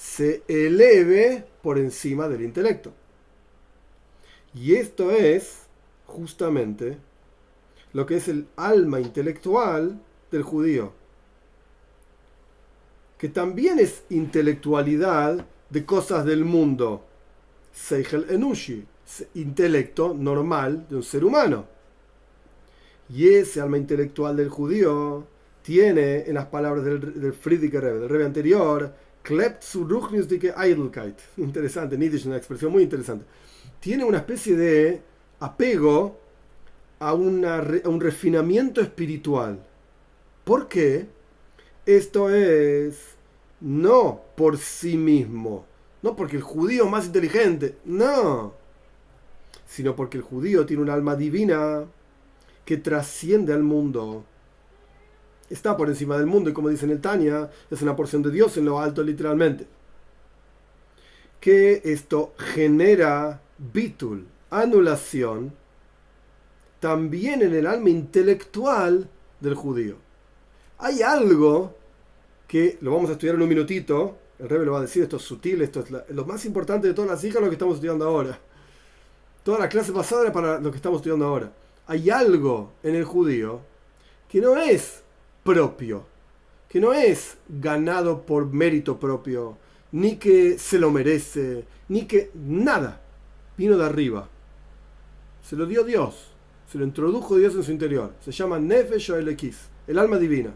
[0.00, 2.92] se eleve por encima del intelecto.
[4.54, 5.66] Y esto es
[6.06, 6.96] justamente
[7.92, 10.92] lo que es el alma intelectual del judío
[13.20, 17.04] que también es intelectualidad de cosas del mundo.
[17.70, 18.82] Seichel Enushi,
[19.34, 21.66] intelecto normal de un ser humano.
[23.10, 25.26] Y ese alma intelectual del judío
[25.60, 28.94] tiene, en las palabras del, del Friedrich Rebbe, del Rebbe anterior,
[29.60, 29.86] Zu
[30.56, 31.18] Eitelkeit.
[31.36, 33.24] Interesante, Nietzsche, una expresión muy interesante.
[33.78, 35.02] Tiene una especie de
[35.40, 36.18] apego
[36.98, 39.58] a, a un refinamiento espiritual.
[40.44, 41.06] ¿Por qué?
[41.86, 43.16] Esto es
[43.60, 45.66] no por sí mismo,
[46.02, 48.54] no porque el judío es más inteligente, no,
[49.66, 51.84] sino porque el judío tiene un alma divina
[52.64, 54.24] que trasciende al mundo.
[55.50, 58.64] Está por encima del mundo y como dice Tania, es una porción de Dios en
[58.64, 59.66] lo alto literalmente.
[61.40, 65.52] Que esto genera bitul, anulación,
[66.78, 69.08] también en el alma intelectual
[69.40, 69.96] del judío.
[70.78, 71.74] Hay algo
[72.46, 75.16] que lo vamos a estudiar en un minutito, el Rebe lo va a decir, esto
[75.16, 78.06] es sutil, esto es lo más importante de todas las hijas, lo que estamos estudiando
[78.06, 78.38] ahora.
[79.42, 81.52] Toda la clase pasada era para lo que estamos estudiando ahora.
[81.86, 83.60] Hay algo en el judío
[84.28, 85.02] que no es
[85.42, 86.04] propio,
[86.68, 89.56] que no es ganado por mérito propio,
[89.92, 93.00] ni que se lo merece, ni que nada
[93.56, 94.28] vino de arriba.
[95.42, 96.32] Se lo dio Dios,
[96.70, 98.14] se lo introdujo Dios en su interior.
[98.24, 100.54] Se llama Nefesh o el alma divina.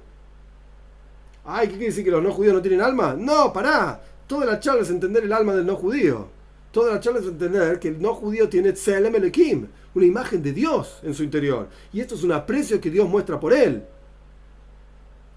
[1.44, 3.14] Ay, ¿qué quiere decir que los no judíos no tienen alma?
[3.18, 4.00] No, pará.
[4.26, 6.28] Toda la charla es entender el alma del no judío.
[6.70, 10.52] Toda la charla es entender que el no judío tiene Tselem Elohim, una imagen de
[10.52, 11.68] Dios en su interior.
[11.92, 13.84] Y esto es un aprecio que Dios muestra por él.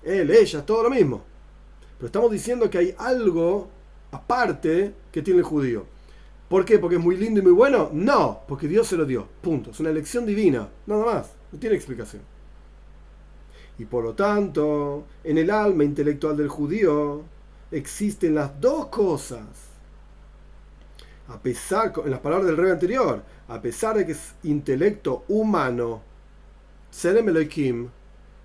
[0.03, 1.23] Él, ella, todo lo mismo.
[1.97, 3.69] Pero estamos diciendo que hay algo
[4.11, 5.85] aparte que tiene el judío.
[6.49, 6.79] ¿Por qué?
[6.79, 7.89] ¿Porque es muy lindo y muy bueno?
[7.91, 9.27] No, porque Dios se lo dio.
[9.41, 9.71] Punto.
[9.71, 10.69] Es una elección divina.
[10.85, 11.31] Nada más.
[11.51, 12.21] No tiene explicación.
[13.79, 17.23] Y por lo tanto, en el alma intelectual del judío
[17.71, 19.45] existen las dos cosas.
[21.27, 26.01] A pesar, en las palabras del rey anterior, a pesar de que es intelecto humano,
[26.89, 27.89] Serem Elohim,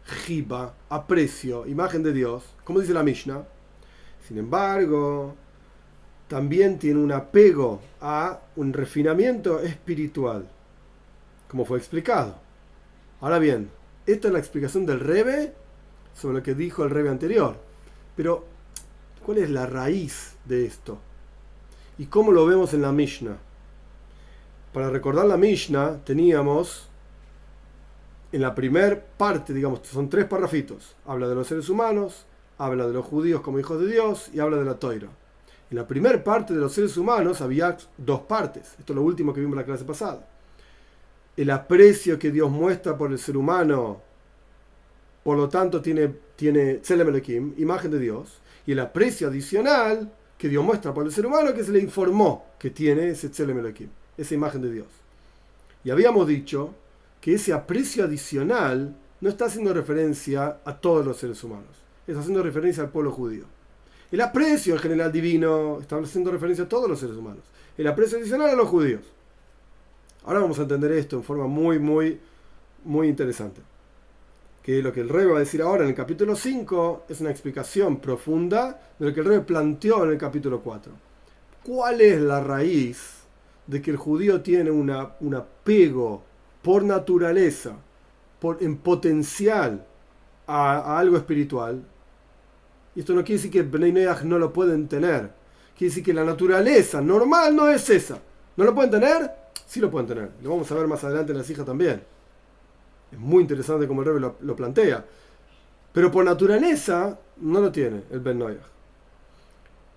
[0.04, 3.44] Jiba, aprecio, imagen de Dios, como dice la Mishnah,
[4.26, 5.34] sin embargo,
[6.28, 10.48] también tiene un apego a un refinamiento espiritual,
[11.48, 12.36] como fue explicado.
[13.20, 13.70] Ahora bien,
[14.06, 15.54] esta es la explicación del Rebe
[16.14, 17.56] sobre lo que dijo el Rebe anterior.
[18.16, 18.44] Pero,
[19.24, 20.98] ¿cuál es la raíz de esto?
[21.98, 23.36] ¿Y cómo lo vemos en la Mishnah?
[24.72, 26.88] Para recordar la Mishnah teníamos
[28.32, 30.96] en la primer parte, digamos, son tres parrafitos.
[31.06, 32.26] Habla de los seres humanos,
[32.58, 35.08] habla de los judíos como hijos de Dios y habla de la toira.
[35.70, 38.74] En la primera parte de los seres humanos había dos partes.
[38.78, 40.26] Esto es lo último que vimos en la clase pasada
[41.36, 44.00] el aprecio que Dios muestra por el ser humano,
[45.22, 46.80] por lo tanto tiene, tiene
[47.56, 51.64] imagen de Dios, y el aprecio adicional que Dios muestra por el ser humano que
[51.64, 53.72] se le informó que tiene ese Tselem
[54.16, 54.86] esa imagen de Dios.
[55.84, 56.74] Y habíamos dicho
[57.22, 61.70] que ese aprecio adicional no está haciendo referencia a todos los seres humanos,
[62.04, 63.44] está haciendo referencia al pueblo judío.
[64.10, 67.44] El aprecio en general divino está haciendo referencia a todos los seres humanos.
[67.78, 69.02] El aprecio adicional a los judíos.
[70.24, 72.18] Ahora vamos a entender esto en forma muy, muy,
[72.84, 73.62] muy interesante.
[74.60, 77.30] Que lo que el rey va a decir ahora en el capítulo 5 es una
[77.30, 80.92] explicación profunda de lo que el rey planteó en el capítulo 4.
[81.62, 83.20] ¿Cuál es la raíz
[83.68, 86.31] de que el judío tiene una, un apego
[86.62, 87.76] por naturaleza,
[88.40, 89.84] por, en potencial
[90.46, 91.82] a, algo espiritual?
[92.94, 95.30] Y esto no quiere decir que Bnei no lo pueden tener.
[95.76, 98.18] Quiere decir que la naturaleza normal no es esa.
[98.56, 99.30] ¿No lo pueden tener?
[99.66, 100.30] Sí lo pueden tener.
[100.42, 102.02] Lo vamos a ver más adelante en las hijas también.
[103.10, 105.04] Es muy interesante como el rey lo, plantea.
[105.92, 108.42] Pero por naturaleza no lo tiene el Ben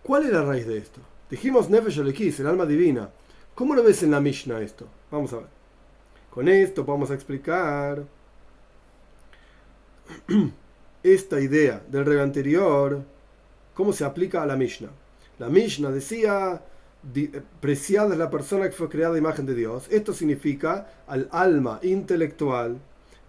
[0.04, 1.01] ¿Cuál es la raíz de esto?
[1.30, 3.10] Dijimos Nefesh Olekis, el alma divina.
[3.56, 4.86] ¿Cómo lo ves en la Mishnah esto?
[5.10, 5.55] Vamos a ver.
[6.36, 8.04] Con esto vamos a explicar
[11.04, 13.02] esta idea del rey anterior,
[13.74, 14.89] cómo se aplica a la Mishnah.
[15.39, 16.62] La Mishnah decía,
[17.62, 19.88] preciada es la persona que fue creada a imagen de Dios.
[19.89, 22.80] Esto significa al alma intelectual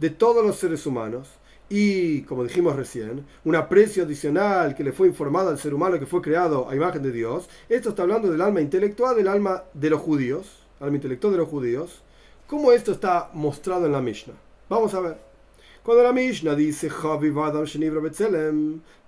[0.00, 1.28] de todos los seres humanos
[1.68, 6.06] y, como dijimos recién, un aprecio adicional que le fue informado al ser humano que
[6.06, 7.48] fue creado a imagen de Dios.
[7.68, 11.48] Esto está hablando del alma intelectual, del alma de los judíos, alma intelectual de los
[11.48, 12.02] judíos.
[12.46, 14.34] ¿Cómo esto está mostrado en la Mishnah?
[14.68, 15.18] Vamos a ver.
[15.82, 16.88] Cuando la Mishnah dice,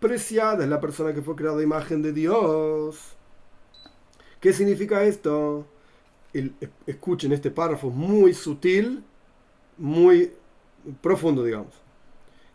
[0.01, 2.99] preciada es la persona que fue creada a imagen de Dios.
[4.41, 5.67] ¿Qué significa esto?
[6.87, 9.03] escuchen este párrafo muy sutil,
[9.77, 10.33] muy
[11.01, 11.75] profundo, digamos.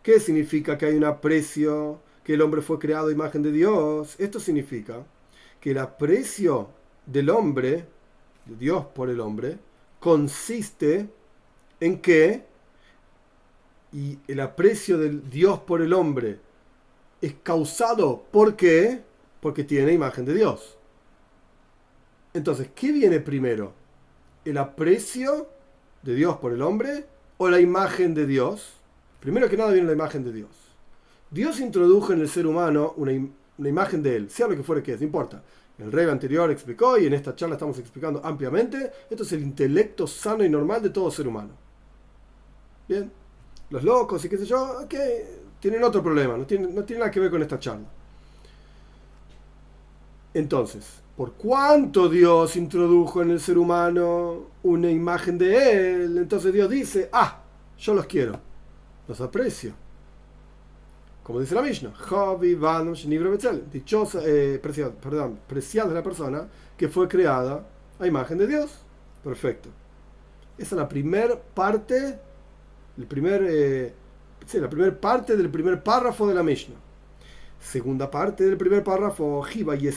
[0.02, 4.14] ¿Qué significa que hay un aprecio, que el hombre fue creado a imagen de Dios?
[4.18, 5.04] Esto significa
[5.60, 6.68] que el aprecio
[7.06, 7.86] del hombre,
[8.46, 9.58] de Dios por el hombre,
[10.04, 11.08] consiste
[11.80, 12.44] en que,
[13.90, 16.40] y el aprecio del Dios por el hombre
[17.22, 19.00] es causado, ¿por qué?
[19.40, 20.76] Porque tiene imagen de Dios.
[22.34, 23.72] Entonces, ¿qué viene primero?
[24.44, 25.48] ¿El aprecio
[26.02, 27.06] de Dios por el hombre
[27.38, 28.74] o la imagen de Dios?
[29.20, 30.50] Primero que nada viene la imagen de Dios.
[31.30, 33.12] Dios introdujo en el ser humano una,
[33.70, 35.42] imagen de él, sea lo que fuere que es, no importa.
[35.78, 38.92] El rey anterior explicó y en esta charla estamos explicando ampliamente.
[39.10, 41.50] Esto es el intelecto sano y normal de todo ser humano.
[42.88, 43.10] Bien,
[43.70, 45.26] los locos y qué sé yo, que
[45.58, 47.86] tienen otro problema, no no tiene nada que ver con esta charla.
[50.32, 56.68] Entonces, por cuánto Dios introdujo en el ser humano una imagen de él, entonces Dios
[56.68, 57.40] dice, ah,
[57.78, 58.38] yo los quiero
[59.08, 59.74] los aprecio.
[61.24, 61.94] Como dice la Mishnah,
[63.72, 67.66] dichosa, eh, perdón, preciada es la persona que fue creada
[67.98, 68.70] a imagen de Dios.
[69.22, 69.70] Perfecto.
[70.58, 72.18] Esa es la primera parte,
[72.98, 73.94] el primer, eh,
[74.52, 76.76] la primera parte del primer párrafo de la Mishnah.
[77.58, 79.88] Segunda parte del primer párrafo, hay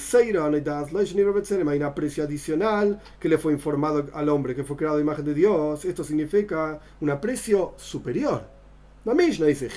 [1.78, 5.34] un aprecio adicional que le fue informado al hombre que fue creado a imagen de
[5.34, 5.84] Dios.
[5.84, 8.57] Esto significa un aprecio superior
[9.06, 9.70] la Mishnah dice,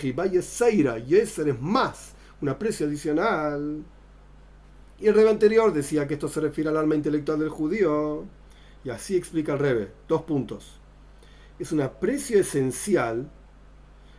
[0.42, 3.84] Seira, Yeser es más, un aprecio adicional.
[4.98, 8.24] Y el Rebe anterior decía que esto se refiere al alma intelectual del judío.
[8.84, 9.92] Y así explica el Rebe.
[10.08, 10.80] Dos puntos.
[11.58, 13.30] Es un aprecio esencial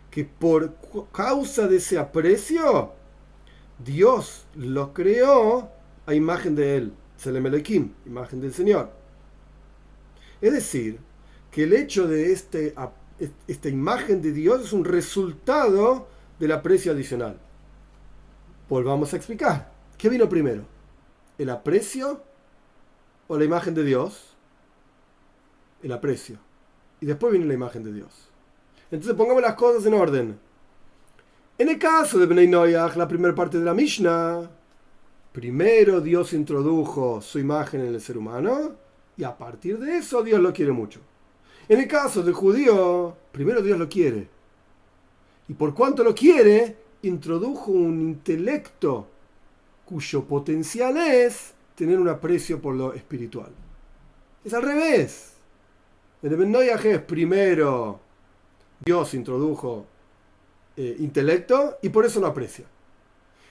[0.10, 0.76] que por
[1.12, 2.94] causa de ese aprecio,
[3.84, 5.72] Dios lo creó
[6.06, 6.94] a imagen de él.
[7.18, 8.92] Selemelekim, imagen del Señor.
[10.42, 11.00] Es decir,
[11.52, 13.01] que el hecho de este aprecio
[13.48, 16.08] esta imagen de Dios es un resultado
[16.40, 17.38] del aprecio adicional.
[18.68, 19.72] Volvamos a explicar.
[19.98, 20.64] ¿Qué vino primero?
[21.38, 22.24] ¿El aprecio
[23.28, 24.36] o la imagen de Dios?
[25.84, 26.38] El aprecio.
[27.00, 28.30] Y después viene la imagen de Dios.
[28.90, 30.40] Entonces pongamos las cosas en orden.
[31.58, 34.50] En el caso de Bnei Noyach, la primera parte de la Mishnah,
[35.32, 38.76] primero Dios introdujo su imagen en el ser humano
[39.16, 41.02] y a partir de eso Dios lo quiere mucho.
[41.72, 44.28] En el caso del judío, primero Dios lo quiere.
[45.48, 49.08] Y por cuanto lo quiere, introdujo un intelecto
[49.86, 53.52] cuyo potencial es tener un aprecio por lo espiritual.
[54.44, 55.32] Es al revés.
[56.22, 56.56] En el
[56.88, 58.02] es primero
[58.84, 59.86] Dios introdujo
[60.76, 62.66] eh, intelecto y por eso lo aprecia.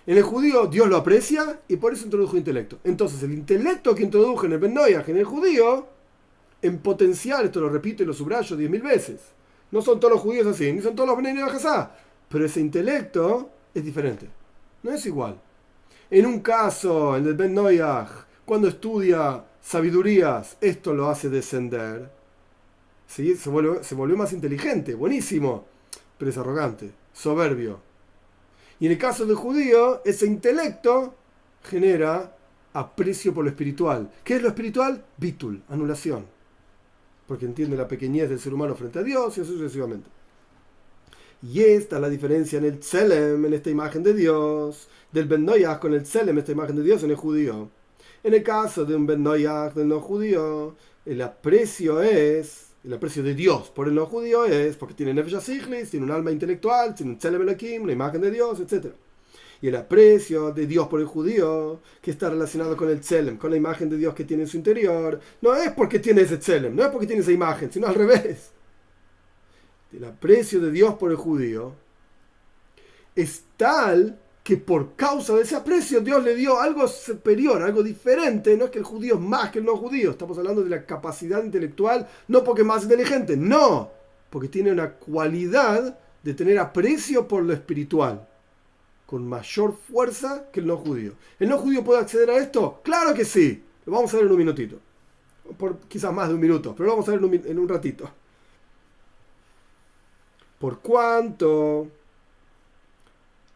[0.06, 2.80] En el judío Dios lo aprecia y por eso introdujo intelecto.
[2.84, 5.99] Entonces el intelecto que introdujo en el Ben en el judío
[6.62, 9.20] en potencial, esto lo repito y lo subrayo diez mil veces.
[9.70, 11.36] No son todos los judíos así, ni son todos los Bnei
[12.28, 14.28] pero ese intelecto es diferente.
[14.82, 15.40] No es igual.
[16.10, 18.08] En un caso, el Ben Noyach,
[18.44, 22.10] cuando estudia sabidurías, esto lo hace descender.
[23.06, 25.66] Se, vuelve, se volvió más inteligente, buenísimo.
[26.18, 27.80] pero es arrogante, soberbio.
[28.78, 31.14] Y en el caso del judío, ese intelecto
[31.64, 32.36] genera
[32.72, 34.10] aprecio por lo espiritual.
[34.24, 35.04] ¿Qué es lo espiritual?
[35.16, 36.26] Bitul, anulación.
[37.30, 40.10] Porque entiende la pequeñez del ser humano frente a Dios y así sucesivamente.
[41.40, 45.46] Y esta es la diferencia en el Tselem, en esta imagen de Dios, del Ben
[45.78, 47.70] con el Tselem, esta imagen de Dios en el judío.
[48.24, 50.74] En el caso de un Ben del no judío,
[51.06, 55.88] el aprecio es, el aprecio de Dios por el no judío es, porque tiene Nefesh
[55.88, 58.92] tiene un alma intelectual, tiene un Tselem Elohim, la imagen de Dios, etc.
[59.62, 63.50] Y el aprecio de Dios por el judío, que está relacionado con el Tselem, con
[63.50, 66.74] la imagen de Dios que tiene en su interior, no es porque tiene ese Tselem,
[66.74, 68.52] no es porque tiene esa imagen, sino al revés
[69.92, 71.74] el aprecio de Dios por el judío
[73.16, 78.56] es tal que por causa de ese aprecio Dios le dio algo superior, algo diferente.
[78.56, 80.12] No es que el judío es más que el no judío.
[80.12, 83.90] Estamos hablando de la capacidad intelectual, no porque es más inteligente, no,
[84.30, 88.28] porque tiene una cualidad de tener aprecio por lo espiritual,
[89.10, 91.14] con mayor fuerza que el no judío.
[91.40, 92.80] ¿El no judío puede acceder a esto?
[92.84, 93.60] Claro que sí.
[93.84, 94.76] Lo vamos a ver en un minutito.
[95.58, 97.68] Por quizás más de un minuto, pero lo vamos a ver en un, en un
[97.68, 98.08] ratito.
[100.60, 101.88] Por cuanto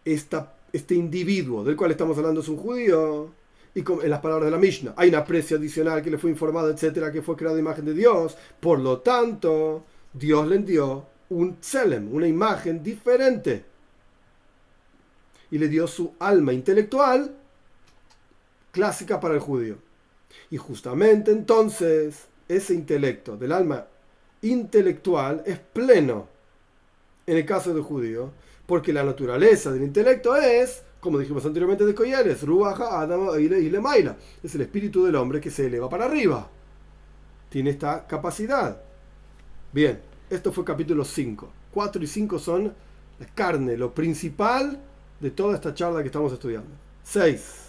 [0.04, 3.30] este individuo del cual estamos hablando es un judío,
[3.76, 6.68] y en las palabras de la Mishnah, hay una aprecio adicional que le fue informado,
[6.68, 12.12] etcétera, que fue creado imagen de Dios, por lo tanto, Dios le dio un tselem,
[12.12, 13.73] una imagen diferente,
[15.54, 17.32] y le dio su alma intelectual
[18.72, 19.76] clásica para el judío.
[20.50, 23.86] Y justamente entonces, ese intelecto del alma
[24.42, 26.26] intelectual es pleno
[27.24, 28.32] en el caso del judío,
[28.66, 34.16] porque la naturaleza del intelecto es, como dijimos anteriormente de Koyeles, Ruaja, Adam y Lemaila.
[34.42, 36.50] Es el espíritu del hombre que se eleva para arriba.
[37.48, 38.82] Tiene esta capacidad.
[39.72, 41.48] Bien, esto fue capítulo 5.
[41.70, 42.74] 4 y 5 son
[43.20, 44.80] la carne, lo principal
[45.20, 46.70] de toda esta charla que estamos estudiando.
[47.04, 47.64] 6.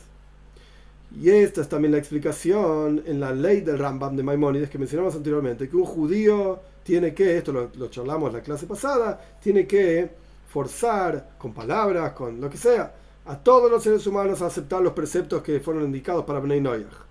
[1.22, 5.16] Y esta es también la explicación en la ley del Rambam de Maimónides que mencionamos
[5.16, 10.10] anteriormente, que un judío tiene que, esto lo, charlamos en la clase pasada, tiene que
[10.50, 12.94] forzar con palabras, con lo que sea,
[13.26, 17.06] a todos los seres humanos a aceptar los preceptos que fueron indicados para Bnei Noyach.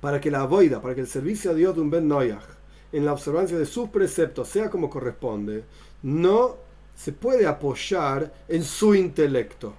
[0.00, 2.44] Para que la boida, para que el servicio a Dios de un Ben Noyach,
[2.92, 5.64] en la observancia de sus preceptos, sea como corresponde,
[6.02, 6.56] no
[6.98, 9.72] se puede apoyar en su intelecto.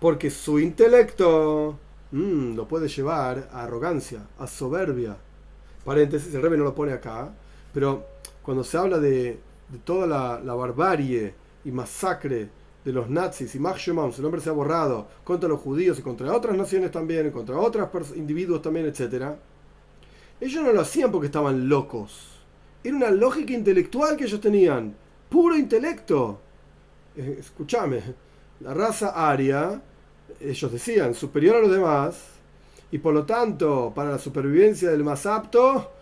[0.00, 1.78] Porque su intelecto
[2.12, 5.16] Mm, lo puede llevar a arrogancia, a soberbia.
[5.84, 7.32] Paréntesis, el rebe no lo pone acá,
[7.72, 8.04] pero
[8.42, 9.38] cuando se habla de,
[9.84, 11.34] toda la, barbarie
[11.64, 12.48] y masacre
[12.84, 16.34] de los nazis y Max el hombre se ha borrado contra los judíos y contra
[16.34, 19.34] otras naciones también, contra otros individuos también, etc.
[20.40, 22.40] Ellos no lo hacían porque estaban locos.
[22.82, 24.96] Era una lógica intelectual que ellos tenían,
[25.30, 26.40] puro intelecto.
[27.16, 28.02] Eh, escúchame,
[28.60, 29.80] la raza aria
[30.40, 32.24] ellos decían, superior a los demás,
[32.92, 35.92] y por lo tanto, para la supervivencia del más apto,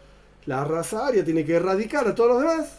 [0.47, 2.79] la raza aria tiene que erradicar a todos los demás.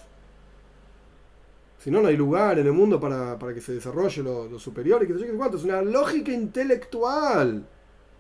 [1.83, 5.07] Si no, no hay lugar en el mundo para, que se desarrolle lo, superior y
[5.07, 5.57] que se cuánto.
[5.57, 7.65] Es una lógica intelectual.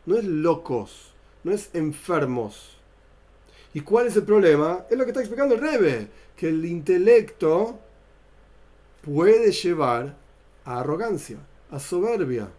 [0.05, 1.13] No es locos,
[1.43, 2.77] no es enfermos.
[3.73, 4.85] ¿Y cuál es el problema?
[4.89, 7.79] Es lo que está explicando el Rebe, que el intelecto
[9.01, 10.15] puede llevar
[10.65, 11.37] a arrogancia,
[11.71, 12.49] a soberbia.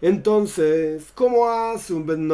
[0.00, 2.28] Entonces, ¿cómo hace un Ben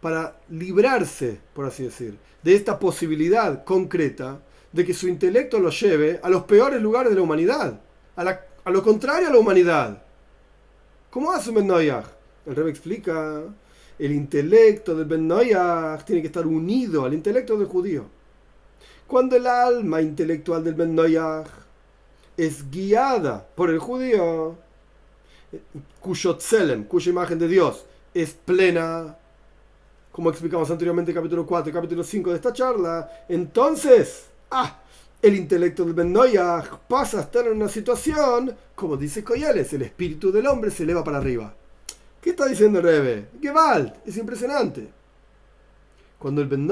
[0.00, 4.40] para librarse, por así decir, de esta posibilidad concreta
[4.72, 7.80] de que su intelecto lo lleve a los peores lugares de la humanidad,
[8.14, 10.02] a, lo contrario a la humanidad?
[11.10, 13.42] ¿Cómo hace un Ben El Rebbe explica,
[13.98, 15.28] el intelecto del Ben
[16.04, 18.04] tiene que estar unido al intelecto del judío.
[19.06, 20.96] Cuando el alma intelectual del Ben
[22.36, 24.56] es guiada por el judío,
[26.00, 29.16] cuyo tselem, cuya imagen de Dios es plena,
[30.10, 34.80] como explicamos anteriormente en capítulo 4 y capítulo 5 de esta charla, entonces, ah,
[35.22, 36.14] el intelecto del Ben
[36.88, 41.02] pasa a estar en una situación, como dice Coyales, el espíritu del hombre se eleva
[41.02, 41.54] para arriba.
[42.26, 43.28] ¿Qué está diciendo Rebe?
[43.40, 44.88] Gewalt, es impresionante.
[46.18, 46.68] Cuando el Ben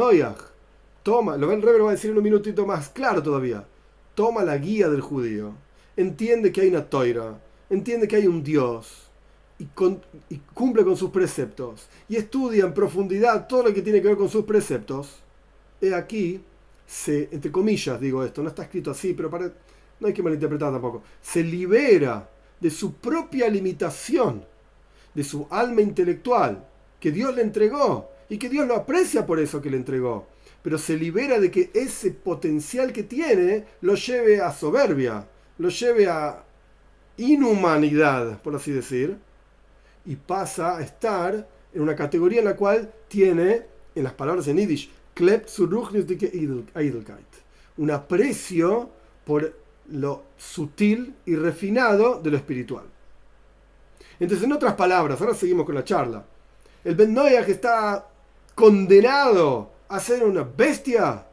[1.05, 3.65] toma, lo el Rebe lo va a decir en un minutito más claro todavía,
[4.17, 5.53] toma la guía del judío,
[5.97, 7.39] entiende que hay una toira,
[7.71, 9.09] entiende que hay un Dios
[9.61, 9.67] y,
[10.53, 14.29] cumple con sus preceptos y estudia en profundidad todo lo que tiene que ver con
[14.29, 15.21] sus preceptos,
[15.81, 16.43] he aquí,
[16.85, 19.53] se, entre comillas digo esto, no está escrito así, pero para,
[20.01, 22.29] no hay que malinterpretar tampoco, se libera
[22.59, 24.53] de su propia limitación,
[25.15, 26.65] de su alma intelectual
[27.01, 30.27] que Dios le entregó y que Dios lo aprecia por eso que le entregó,
[30.63, 35.27] pero se libera de que ese potencial que tiene lo lleve a soberbia,
[35.59, 36.43] lo lleve a
[37.17, 39.17] inhumanidad, por así decir,
[40.07, 43.63] y pasa a estar en una categoría en la cual tiene,
[43.95, 44.91] en las palabras en Yiddish,
[47.77, 48.91] un aprecio
[49.25, 49.55] por
[49.91, 52.85] lo sutil y refinado de lo espiritual.
[54.21, 56.25] Entonces, en otras palabras, ahora seguimos con la charla.
[56.85, 58.07] El Ben que está
[58.55, 61.27] condenado a ser una bestia.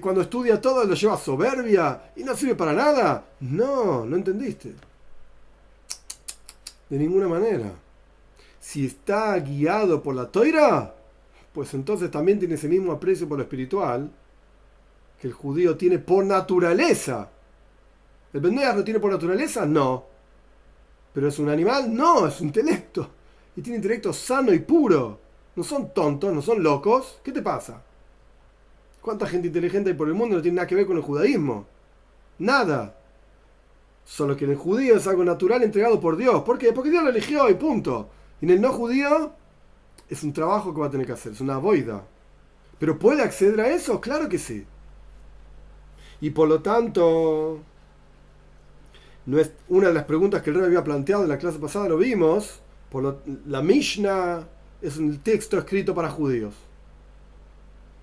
[0.00, 3.24] Cuando estudia todo lo lleva a soberbia y no sirve para nada.
[3.40, 4.74] No, no entendiste.
[6.88, 7.70] De ninguna manera.
[8.58, 10.94] Si está guiado por la toira,
[11.52, 14.10] pues entonces también tiene ese mismo aprecio por lo espiritual
[15.20, 17.28] que el judío tiene por naturaleza.
[18.32, 19.66] ¿El Bendeas lo tiene por naturaleza?
[19.66, 20.04] No.
[21.12, 21.94] ¿Pero es un animal?
[21.94, 23.08] No, es un intelecto.
[23.56, 25.18] Y tiene intelecto sano y puro.
[25.56, 27.20] No son tontos, no son locos.
[27.22, 27.82] ¿Qué te pasa?
[29.00, 31.66] ¿Cuánta gente inteligente hay por el mundo no tiene nada que ver con el judaísmo?
[32.38, 32.96] Nada.
[34.04, 36.42] Solo que en el judío es algo natural entregado por Dios.
[36.42, 36.72] ¿Por qué?
[36.72, 38.08] Porque Dios lo eligió y punto.
[38.40, 39.32] Y en el no judío
[40.08, 42.04] es un trabajo que va a tener que hacer, es una boida.
[42.78, 44.00] ¿Pero puede acceder a eso?
[44.00, 44.66] Claro que sí.
[46.20, 47.60] Y por lo tanto,
[49.26, 51.88] no es una de las preguntas que el rey había planteado en la clase pasada,
[51.88, 52.60] lo vimos,
[52.90, 54.46] por la Mishnah
[54.82, 56.54] es un texto escrito para judíos.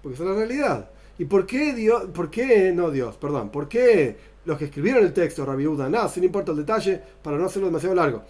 [0.01, 0.89] Porque esa es la realidad.
[1.19, 5.13] ¿Y por qué Dios, por qué, no Dios, perdón, por qué los que escribieron el
[5.13, 8.23] texto, Rabbi nada, sin importa el detalle, para no hacerlo demasiado largo,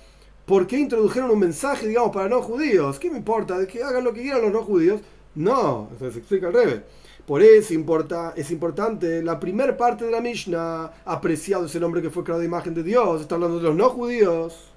[0.46, 2.98] ¿por qué introdujeron un mensaje, digamos, para no judíos?
[2.98, 3.66] ¿Qué me importa?
[3.68, 5.02] Que hagan lo que quieran los no judíos.
[5.36, 6.82] No, se explica al revés.
[7.28, 12.10] Por eso importa, es importante la primera parte de la Mishnah, apreciado ese nombre que
[12.10, 14.72] fue creado de imagen de Dios, está hablando de los no judíos.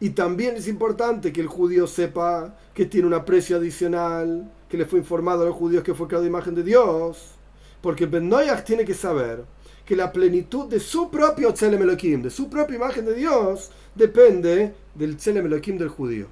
[0.00, 4.86] Y también es importante que el judío sepa que tiene un aprecio adicional, que le
[4.86, 7.36] fue informado a los judíos que fue creado de imagen de Dios.
[7.80, 8.28] Porque Ben
[8.64, 9.44] tiene que saber
[9.84, 14.74] que la plenitud de su propio Tzelem Elohim, de su propia imagen de Dios, depende
[14.96, 16.26] del Tzelem Elohim del judío,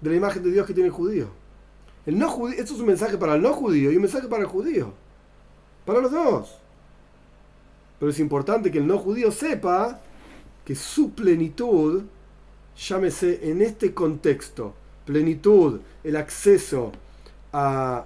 [0.00, 1.28] de la imagen de Dios que tiene el judío.
[2.06, 4.42] El no judío, esto es un mensaje para el no judío y un mensaje para
[4.42, 4.92] el judío.
[5.84, 6.56] Para los dos.
[7.98, 10.00] Pero es importante que el no judío sepa
[10.64, 12.04] que su plenitud,
[12.76, 16.92] llámese en este contexto, plenitud, el acceso
[17.52, 18.04] a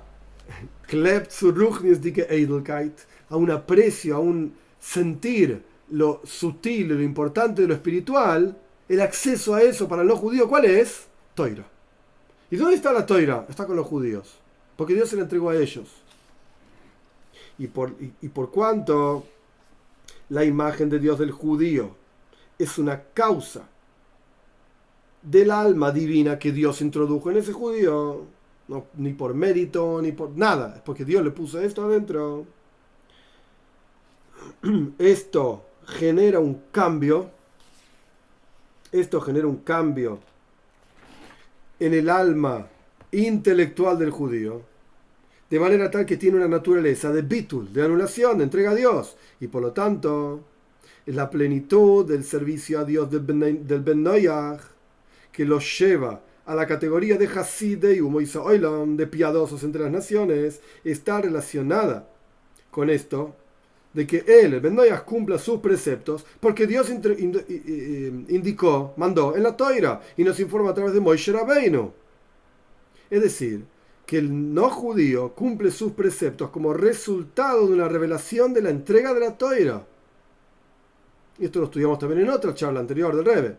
[3.28, 8.57] a un aprecio, a un sentir lo sutil, lo importante de lo espiritual,
[8.88, 11.07] el acceso a eso para el no judío, ¿cuál es?
[11.34, 11.64] Toira.
[12.51, 13.46] ¿Y dónde está la toira?
[13.48, 14.38] Está con los judíos.
[14.76, 15.88] Porque Dios se la entregó a ellos.
[17.59, 19.24] Y por, y, por cuanto
[20.30, 21.94] la imagen de Dios del judío
[22.59, 23.68] es una causa
[25.22, 28.24] del alma divina que Dios introdujo en ese judío,
[28.68, 32.46] no, ni por mérito, ni por nada, es porque Dios le puso esto adentro.
[34.98, 37.30] Esto genera un cambio,
[38.92, 40.18] esto genera un cambio
[41.80, 42.68] en el alma
[43.10, 44.62] intelectual del judío,
[45.48, 49.16] de manera tal que tiene una naturaleza de bitul, de anulación, de entrega a Dios,
[49.40, 50.44] y por lo tanto
[51.06, 53.82] la plenitud del servicio a Dios del Ben, del
[55.32, 61.20] que lo lleva a la categoría de Hasidei y de piadosos entre las naciones, está
[61.20, 62.08] relacionada
[62.70, 63.34] con esto
[63.93, 66.88] de que él, el Ben cumpla sus preceptos, porque Dios
[68.28, 71.93] indicó, mandó en la Toira y nos informa a través de Moishe Rabbeinu.
[73.11, 73.64] Es decir,
[74.07, 79.12] que el no judío cumple sus preceptos como resultado de una revelación de la entrega
[79.12, 79.86] de la Toira.
[81.38, 83.57] Y esto lo estudiamos también en otra charla anterior del Rebe.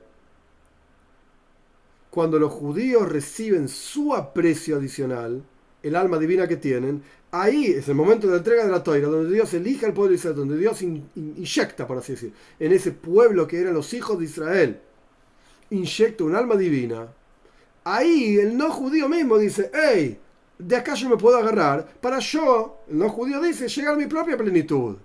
[2.10, 5.44] Cuando los judíos reciben su aprecio adicional,
[5.84, 9.08] el alma divina que tienen, ahí es el momento de la entrega de la toira,
[9.08, 12.92] donde Dios elige al pueblo de Israel, donde Dios inyecta, por así decir, en ese
[12.92, 14.80] pueblo que eran los hijos de Israel,
[15.70, 17.08] inyecta un alma divina.
[17.84, 20.20] Ahí el no judío mismo dice, hey,
[20.60, 24.06] de acá yo me puedo agarrar para yo, el no judío dice, llegar a mi
[24.06, 24.98] propia plenitud.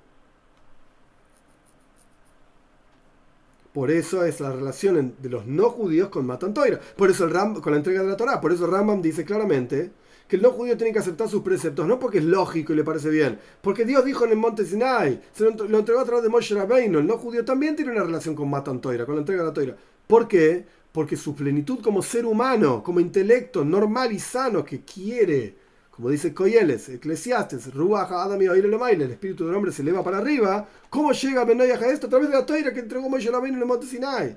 [3.72, 6.80] Por eso es la relación de los no judíos con Matan Toira.
[6.96, 8.40] Por eso el Ram, con la entrega de la Torah.
[8.40, 9.90] Por eso Rambam dice claramente
[10.28, 12.84] que el no judío tiene que aceptar sus preceptos, no porque es lógico y le
[12.84, 16.28] parece bien, porque Dios dijo en el monte Sinai, se lo, entregó a través de
[16.28, 19.42] Moshe Rabbeinu, el no judío también tiene una relación con Matan Toira, con la entrega
[19.42, 19.76] de la Toira.
[20.06, 20.64] ¿Por qué?
[20.92, 25.54] Porque su plenitud como ser humano, como intelecto normal y sano que quiere,
[25.90, 30.68] como dice Coyeles, Eclesiastes, Ruach Adam y el espíritu del hombre se eleva para arriba,
[30.90, 32.06] ¿cómo llega Benoyah a esto?
[32.06, 34.36] A través de la Toira que entregó Moshe Rabbeinu en el monte Sinai,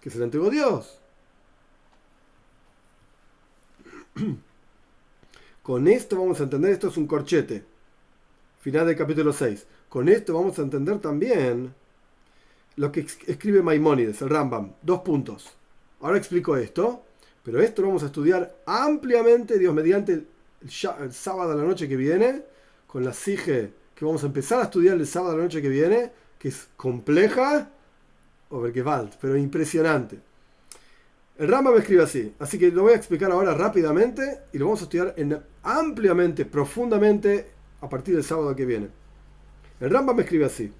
[0.00, 0.98] que se la entregó Dios.
[5.66, 7.64] Con esto vamos a entender, esto es un corchete.
[8.60, 9.66] Final del capítulo 6.
[9.88, 11.74] Con esto vamos a entender también
[12.76, 14.74] lo que escribe Maimónides, el Rambam.
[14.80, 15.54] Dos puntos.
[16.02, 17.02] Ahora explico esto,
[17.42, 21.96] pero esto lo vamos a estudiar ampliamente, Dios mediante, el, sábado a la noche que
[21.96, 22.44] viene,
[22.86, 25.68] con la SIGE que vamos a empezar a estudiar el sábado a la noche que
[25.68, 27.70] viene, que es compleja,
[28.50, 30.20] o Overgewalt, pero impresionante.
[31.38, 34.64] El Rambam me escribe así, así que lo voy a explicar ahora rápidamente y lo
[34.66, 37.46] vamos a estudiar en, ampliamente, profundamente,
[37.82, 38.88] a partir del sábado que viene.
[39.78, 40.72] El Rambam me escribe así,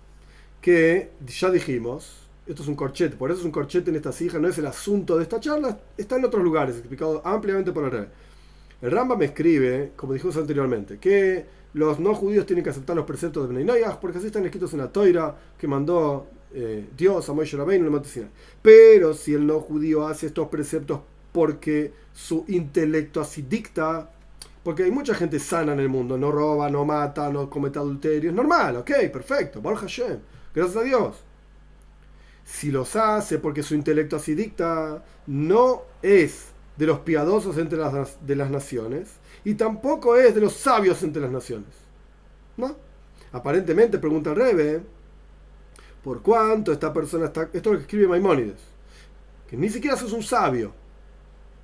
[0.62, 4.40] que ya dijimos, esto es un corchete, por eso es un corchete en esta hijas,
[4.40, 7.90] no es el asunto de esta charla, está en otros lugares, explicado ampliamente por el
[7.90, 8.06] rey.
[8.80, 11.44] El Rambam me escribe, como dijimos anteriormente, que
[11.74, 14.78] los no judíos tienen que aceptar los preceptos de Bnei porque así están escritos en
[14.78, 18.28] la toira que mandó eh, Dios a Moisés Rabbeinu el Monte
[18.62, 21.00] Pero si el no judío hace estos preceptos
[21.32, 24.10] porque su intelecto así dicta,
[24.62, 28.30] porque hay mucha gente sana en el mundo, no roba, no mata, no comete adulterio,
[28.30, 30.18] es normal, ok, perfecto, Baruch Hashem,
[30.54, 31.26] gracias a Dios
[32.46, 38.24] si los hace porque su intelecto así dicta, no es de los piadosos entre las,
[38.24, 39.08] de las naciones
[39.44, 41.68] y tampoco es de los sabios entre las naciones.
[42.56, 42.76] ¿No?
[43.32, 44.80] Aparentemente, pregunta el Rebe,
[46.06, 47.50] ¿por cuánto esta persona está...
[47.52, 48.60] Esto es lo que escribe Maimónides,
[49.50, 50.72] que ni siquiera sos un sabio.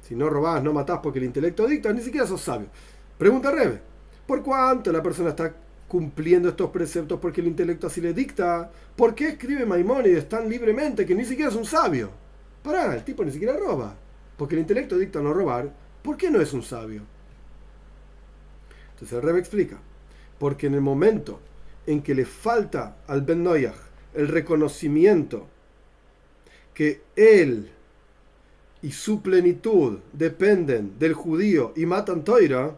[0.03, 2.67] Si no robás, no matás porque el intelecto dicta, ni siquiera sos sabio.
[3.17, 3.81] Pregunta Rebe,
[4.27, 5.55] ¿por cuánto la persona está
[5.87, 8.69] cumpliendo estos preceptos porque el intelecto así le dicta.
[8.97, 12.11] ¿Por qué escribe Maimónides tan libremente que ni siquiera es un sabio?
[12.65, 13.95] Pará, el tipo ni siquiera roba.
[14.37, 15.73] Porque el intelecto dicta no robar.
[16.03, 17.03] ¿Por qué no es un sabio?
[18.95, 19.79] Entonces el Rebbe explica.
[20.41, 21.39] Porque en el momento
[21.87, 25.47] en que le falta al Ben Noyach el reconocimiento
[26.75, 27.71] que él
[28.83, 32.77] y su plenitud dependen del judío y matan Toira,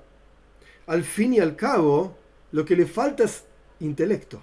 [0.87, 2.17] al fin y al cabo,
[2.53, 3.45] lo que le falta es
[3.81, 4.43] intelecto.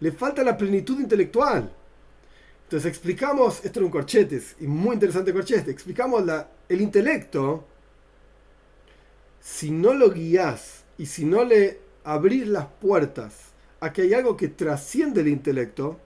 [0.00, 1.72] Le falta la plenitud intelectual.
[2.64, 7.64] Entonces explicamos, esto era un corchete, y muy interesante corchete, explicamos la, el intelecto,
[9.40, 13.45] si no lo guías y si no le abrís las puertas
[13.86, 15.98] a que hay algo que trasciende el intelecto,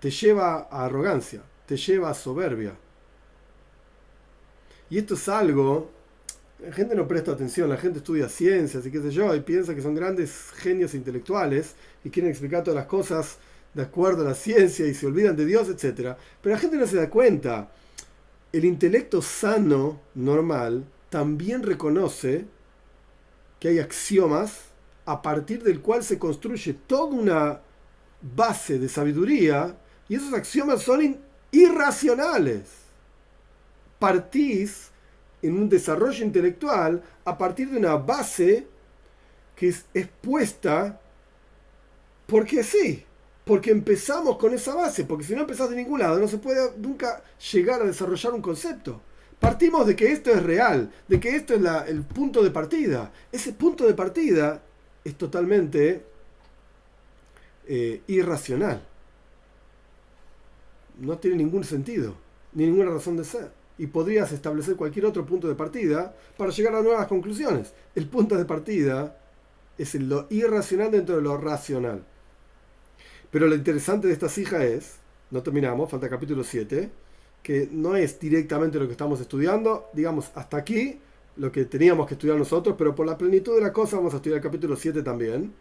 [0.00, 2.74] te lleva a arrogancia, te lleva a soberbia.
[4.90, 5.90] Y esto es algo
[6.64, 9.74] la gente no presta atención, la gente estudia ciencias y qué sé yo, y piensa
[9.74, 11.74] que son grandes genios intelectuales
[12.04, 13.38] y quieren explicar todas las cosas
[13.74, 16.16] de acuerdo a la ciencia y se olvidan de Dios, etc.
[16.40, 17.70] Pero la gente no se da cuenta.
[18.52, 22.46] El intelecto sano, normal, también reconoce
[23.58, 24.60] que hay axiomas
[25.06, 27.60] a partir del cual se construye toda una
[28.34, 29.76] base de sabiduría
[30.08, 31.18] y esos axiomas son
[31.50, 32.62] irracionales.
[33.98, 34.90] Partís
[35.42, 38.66] en un desarrollo intelectual a partir de una base
[39.54, 41.00] que es expuesta
[42.26, 43.04] porque sí,
[43.44, 46.72] porque empezamos con esa base, porque si no empezás de ningún lado no se puede
[46.78, 49.00] nunca llegar a desarrollar un concepto.
[49.38, 53.12] Partimos de que esto es real, de que esto es el punto de partida.
[53.30, 54.62] Ese punto de partida
[55.04, 56.04] es totalmente
[57.66, 58.82] eh, irracional.
[60.98, 62.14] No tiene ningún sentido,
[62.52, 66.74] ni ninguna razón de ser y podrías establecer cualquier otro punto de partida para llegar
[66.74, 67.72] a nuevas conclusiones.
[67.94, 69.18] El punto de partida
[69.76, 72.04] es lo irracional dentro de lo racional.
[73.30, 74.96] Pero lo interesante de esta hija es,
[75.30, 76.88] no terminamos, falta capítulo 7,
[77.42, 81.00] que no es directamente lo que estamos estudiando, digamos, hasta aquí
[81.36, 84.16] lo que teníamos que estudiar nosotros, pero por la plenitud de la cosa vamos a
[84.16, 85.52] estudiar el capítulo 7 también.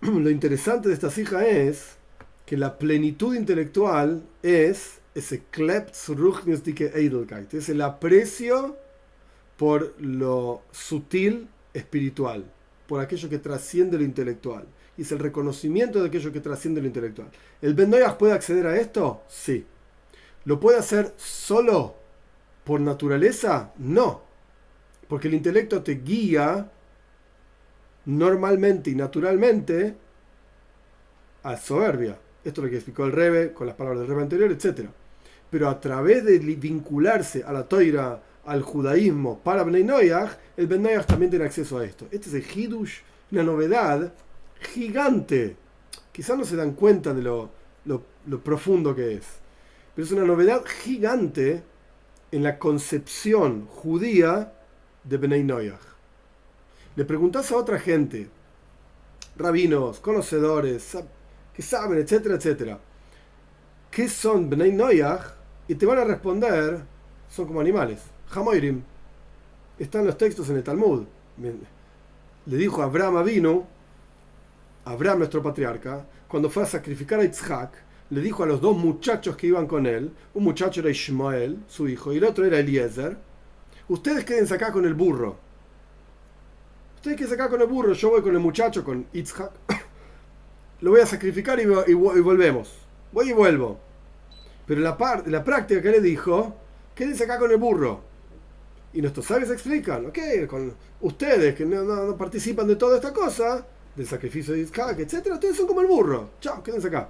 [0.00, 1.96] Lo interesante de esta hija es
[2.46, 5.42] que la plenitud intelectual es ese
[6.94, 8.76] Edelkeit, es el aprecio
[9.56, 12.44] por lo sutil espiritual,
[12.86, 14.64] por aquello que trasciende lo intelectual.
[14.96, 17.28] Y es el reconocimiento de aquello que trasciende lo intelectual.
[17.60, 19.22] ¿El Ben puede acceder a esto?
[19.28, 19.66] Sí.
[20.44, 21.94] ¿Lo puede hacer solo
[22.68, 23.72] por naturaleza?
[23.78, 24.20] No.
[25.08, 26.70] Porque el intelecto te guía
[28.04, 29.96] normalmente y naturalmente
[31.42, 32.18] a soberbia.
[32.44, 34.88] Esto es lo que explicó el Rebe con las palabras del Rebe anterior, etc
[35.50, 40.86] pero a través de vincularse a la toira, al judaísmo para Bnei Noyach, el Ben
[41.06, 42.06] también tiene acceso a esto.
[42.10, 43.00] Este es el Hidush,
[43.30, 44.12] una novedad
[44.72, 45.56] gigante.
[46.12, 47.50] Quizás no se dan cuenta de lo,
[48.42, 49.24] profundo que es,
[49.94, 51.62] pero es una novedad gigante
[52.30, 54.52] en la concepción judía
[55.04, 55.80] de Bnei Noyach.
[56.96, 58.28] Le preguntas a otra gente,
[59.36, 60.96] rabinos, conocedores,
[61.54, 62.78] que saben, etcétera, etcétera,
[63.90, 65.34] ¿qué son Bnei Noyach?
[65.68, 66.82] Y te van a responder,
[67.30, 68.00] son como animales.
[68.30, 68.82] Hamoirim.
[69.78, 71.04] están los textos en el Talmud.
[72.46, 73.66] Le dijo Abraham vino,
[74.84, 77.72] Abraham nuestro patriarca, cuando fue a sacrificar a Isaac,
[78.10, 81.88] le dijo a los dos muchachos que iban con él, un muchacho era Ishmael, su
[81.88, 83.16] hijo, y el otro era Eliezer,
[83.88, 85.36] ustedes quédense acá con el burro.
[86.96, 89.52] Ustedes quédense acá con el burro, yo voy con el muchacho, con Isaac,
[90.80, 92.72] lo voy a sacrificar y, y, volvemos.
[93.12, 93.78] Voy y vuelvo.
[94.66, 96.54] Pero la, la práctica que le dijo,
[96.94, 98.08] quédense acá con el burro.
[98.92, 104.06] Y nuestros sabios explican, ok, con ustedes que no, participan de toda esta cosa, del
[104.06, 106.30] sacrificio de Isaac, etc., ustedes son como el burro.
[106.40, 107.08] Chao, quédense acá.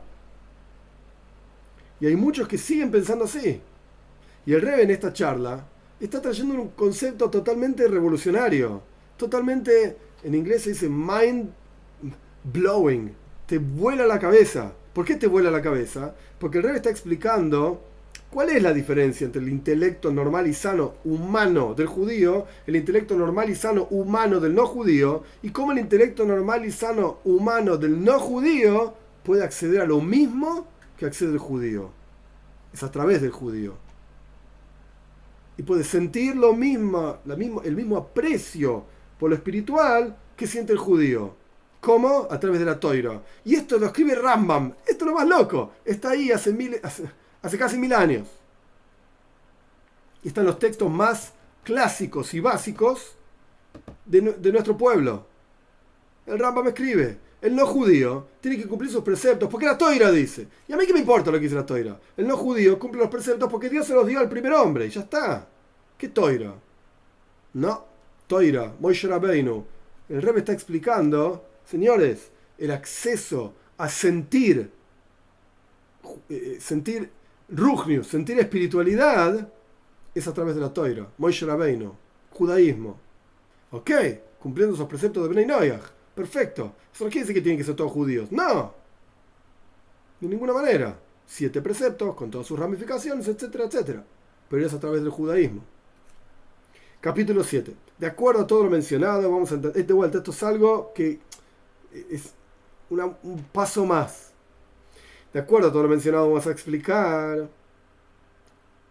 [2.00, 3.60] Y hay muchos que siguen pensando así.
[4.46, 5.66] Y el Rebe en esta charla
[6.00, 8.82] está trayendo un concepto totalmente revolucionario,
[9.16, 11.50] totalmente, en inglés se dice mind
[12.44, 13.12] blowing,
[13.46, 14.72] te vuela la cabeza.
[14.92, 16.14] ¿Por qué te vuela la cabeza?
[16.38, 17.82] Porque el Rebe está explicando
[18.30, 23.16] cuál es la diferencia entre el intelecto normal y sano humano del judío, el intelecto
[23.16, 27.76] normal y sano humano del no judío, y cómo el intelecto normal y sano humano
[27.76, 30.66] del no judío puede acceder a lo mismo
[30.98, 31.90] que accede el judío.
[32.72, 33.74] Es a través del judío.
[35.56, 38.84] Y puede sentir lo mismo, la mismo, el mismo aprecio
[39.18, 41.34] por lo espiritual que siente el judío.
[41.80, 42.26] ¿Cómo?
[42.30, 43.22] A través de la toira.
[43.44, 44.74] Y esto lo escribe Rambam.
[44.86, 45.72] Esto es lo más loco.
[45.84, 48.28] Está ahí hace, mil, hace, casi mil años.
[50.24, 51.32] Y están los textos más
[51.62, 53.14] clásicos y básicos
[54.04, 55.26] de, de nuestro pueblo.
[56.26, 60.48] El Rambam escribe, el no judío tiene que cumplir sus preceptos, porque la toira dice.
[60.66, 61.98] ¿Y a mí qué me importa lo que dice la toira?
[62.16, 64.90] El no judío cumple los preceptos porque Dios se los dio al primer hombre, y
[64.90, 65.48] ya está.
[65.96, 66.54] ¿Qué toira?
[67.54, 67.84] No,
[68.26, 69.64] toira, Moishe Rabbeinu.
[70.08, 74.70] El rey está explicando, señores, el acceso a sentir,
[76.28, 77.10] eh, sentir
[77.48, 79.48] rugnius, sentir espiritualidad,
[80.14, 81.94] es a través de la toira, Moishe Rabbeinu,
[82.32, 82.98] judaísmo.
[83.70, 83.90] ¿Ok?
[84.40, 85.46] Cumpliendo esos preceptos de Bnei
[86.18, 86.72] Perfecto.
[86.92, 88.32] Eso no quiere decir que tienen que ser todos judíos.
[88.32, 88.74] No.
[90.18, 90.98] De ninguna manera.
[91.24, 94.04] Siete preceptos con todas sus ramificaciones, etcétera, etcétera.
[94.50, 95.62] Pero es a través del judaísmo.
[97.00, 97.72] Capítulo 7.
[97.98, 99.86] De acuerdo a todo lo mencionado, vamos a entender.
[99.86, 101.20] De vuelta, esto es algo que
[102.10, 102.34] es
[102.90, 104.32] un paso más.
[105.32, 107.48] De acuerdo a todo lo mencionado, vamos a explicar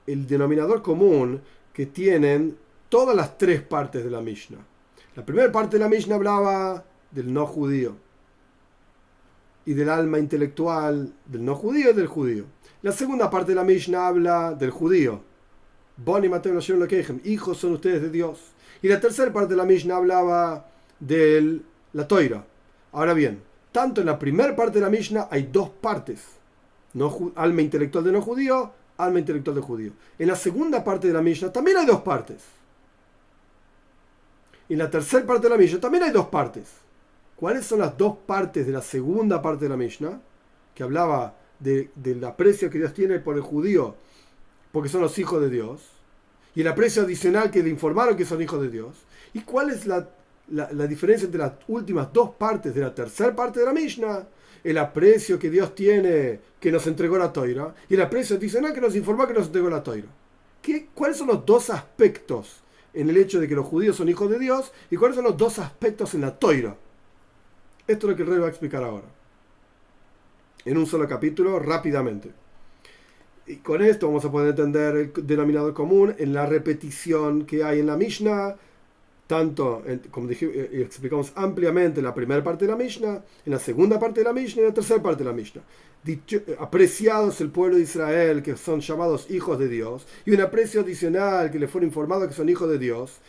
[0.05, 1.41] el denominador común
[1.73, 2.57] que tienen
[2.87, 4.65] todas las tres partes de la Mishnah.
[5.17, 6.85] La primera parte de la Mishnah hablaba
[7.17, 7.95] del no judío
[9.65, 12.45] y del alma intelectual del no judío y del judío.
[12.83, 15.21] La segunda parte de la Mishnah habla del judío.
[15.97, 16.59] Boni Mateo
[17.23, 18.39] hijos son ustedes de Dios.
[18.83, 20.67] Y la tercera parte de la Mishnah hablaba
[20.99, 21.59] de
[21.93, 22.45] la toira.
[22.91, 23.41] Ahora bien,
[23.71, 26.23] tanto en la primera parte de la Mishnah hay dos partes.
[26.93, 29.91] No, alma intelectual de no judío, alma intelectual de judío.
[30.19, 32.43] En la segunda parte de la Mishnah también hay dos partes.
[34.69, 36.86] Y en la tercera parte de la Mishnah también hay dos partes.
[37.37, 40.19] ¿Cuáles son las dos partes de la segunda parte de la Mishnah?
[40.73, 43.95] Que hablaba del aprecio que Dios tiene por el judío,
[44.71, 45.81] porque son los hijos de Dios.
[46.55, 48.95] Y el aprecio adicional que le informaron que son hijos de Dios.
[49.33, 50.07] ¿Y cuál es la,
[50.87, 54.27] diferencia entre las últimas dos partes de la tercera parte de la Mishnah?
[54.63, 58.81] El aprecio que Dios tiene que nos entregó la toira y el aprecio adicional que
[58.81, 60.07] nos informó que nos entregó la toira.
[60.63, 62.61] ¿Qué, ¿Cuáles son los dos aspectos
[62.95, 65.37] en el hecho de que los judíos son hijos de Dios y cuáles son los
[65.37, 66.75] dos aspectos en la toira?
[67.87, 69.07] Esto es lo que el rey va a explicar ahora.
[70.65, 72.31] En un solo capítulo, rápidamente.
[73.47, 77.79] Y con esto vamos a poder entender el denominador común en la repetición que hay
[77.79, 78.57] en la Mishnah,
[79.25, 83.59] tanto, como dije, eh, explicamos ampliamente en la primera parte de la Mishnah, en la
[83.59, 85.61] segunda parte de la Mishnah y en la tercera parte de la Mishnah.
[86.05, 90.81] Eh, apreciados el pueblo de Israel, que son llamados hijos de Dios, y un aprecio
[90.81, 93.19] adicional que le fue informado que son hijos de Dios.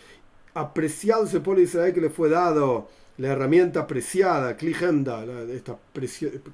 [0.55, 2.89] Apreciados el pueblo de Israel que le fue dado
[3.19, 5.79] la herramienta preciada, Klijemda, esta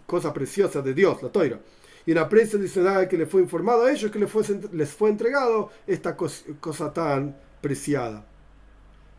[0.06, 1.60] cosa preciosa de Dios, la toira.
[2.06, 4.42] Y en aprecio adicional que le fue informado a ellos que les fue,
[4.72, 8.26] les fue entregado esta cosa, tan preciada.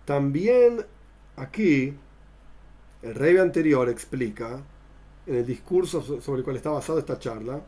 [0.05, 0.85] También
[1.35, 1.93] aquí
[3.01, 4.61] el rey anterior explica
[5.25, 7.61] en el discurso sobre el cual está basada esta charla,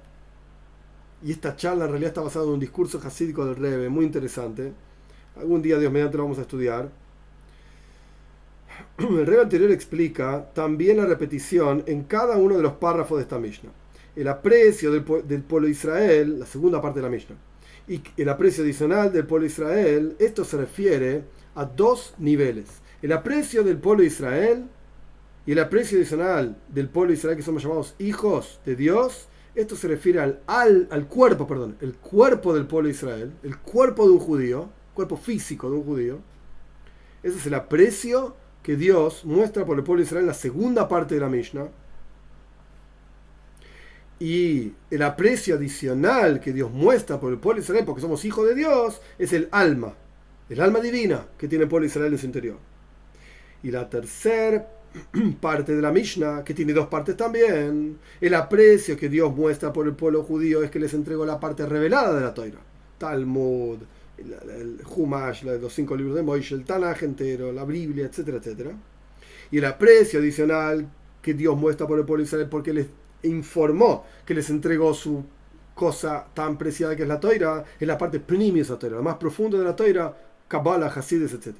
[1.23, 4.71] y esta charla en realidad está basada en un discurso jasídico del Rebe muy interesante.
[5.35, 6.89] Algún día, Dios mediante, lo vamos a estudiar
[8.97, 13.39] el rey anterior explica también la repetición en cada uno de los párrafos de esta
[13.39, 13.71] Mishnah.
[14.15, 17.35] El aprecio del, pueblo de Israel, la segunda parte de la Mishnah,
[17.87, 21.23] y el aprecio adicional del pueblo de Israel, esto se refiere
[21.55, 22.65] a dos niveles.
[23.01, 24.65] El aprecio del pueblo de Israel
[25.45, 29.75] y el aprecio adicional del pueblo de Israel que somos llamados hijos de Dios, esto
[29.75, 34.13] se refiere al, al, cuerpo, perdón, el cuerpo del pueblo de Israel, el cuerpo de
[34.13, 36.19] un judío, cuerpo físico de un judío,
[37.23, 38.35] Ese es el aprecio
[38.67, 41.69] que Dios muestra por el pueblo de Israel en la segunda parte de la Mishnah.
[44.19, 48.45] Y el aprecio adicional que Dios muestra por el pueblo de Israel, porque somos hijos
[48.45, 49.93] de Dios, es el alma,
[50.49, 52.57] el alma divina que tiene el pueblo de Israel en su interior.
[53.63, 54.67] Y la tercera
[55.39, 59.87] parte de la Mishnah, que tiene dos partes también, el aprecio que Dios muestra por
[59.87, 62.59] el pueblo judío es que les entregó la parte revelada de la Torah.
[62.97, 63.77] Talmud,
[64.17, 68.71] el, Humash, los cinco libros de Moishe, el Tanaj entero, la Biblia, etcétera, etcétera.
[69.51, 70.89] Y el aprecio adicional
[71.21, 72.87] que Dios muestra por el pueblo de Israel porque les
[73.23, 75.23] informó que les entregó su
[75.73, 79.01] cosa tan preciada que es la Toira, es la parte primicia de la Toira, la
[79.01, 80.15] más profunda de la Toira,
[80.47, 81.55] Kabbalah, Hasides, etc.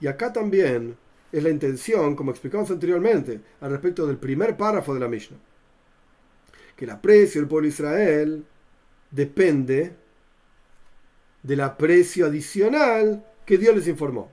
[0.00, 0.96] Y acá también
[1.30, 5.36] es la intención, como explicamos anteriormente, al respecto del primer párrafo de la Mishnah,
[6.76, 8.44] que el aprecio del pueblo de Israel
[9.10, 9.92] depende
[11.42, 14.30] del aprecio adicional que Dios les informó.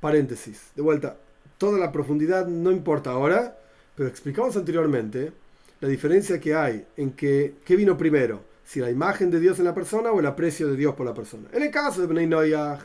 [0.00, 1.16] Paréntesis, de vuelta,
[1.58, 3.56] toda la profundidad no importa ahora,
[3.94, 5.32] pero explicamos anteriormente
[5.80, 8.42] la diferencia que hay en que, ¿qué vino primero?
[8.64, 11.14] Si la imagen de Dios en la persona o el aprecio de Dios por la
[11.14, 11.48] persona.
[11.52, 12.78] En el caso de Bnei Noyah,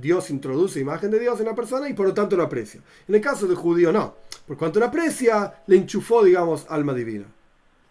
[0.00, 2.80] Dios introduce imagen de Dios en la persona y por lo tanto lo aprecia.
[3.08, 4.16] En el caso del judío no.
[4.46, 7.24] Por cuanto lo aprecia, le enchufó, digamos, alma divina.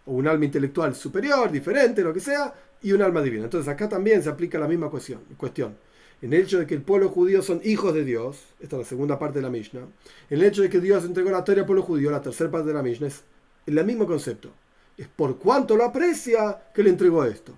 [0.05, 3.45] O un alma intelectual superior, diferente, lo que sea, y un alma divina.
[3.45, 5.21] Entonces acá también se aplica la misma cuestión.
[5.38, 5.75] cuestión.
[6.21, 8.88] En el hecho de que el pueblo judío son hijos de Dios, esta es la
[8.88, 9.82] segunda parte de la Mishnah.
[10.29, 12.67] En el hecho de que Dios entregó la Torah al pueblo judío, la tercera parte
[12.67, 13.23] de la Mishnah, es
[13.65, 14.51] el mismo concepto.
[14.97, 17.53] Es por cuánto lo aprecia que le entregó esto.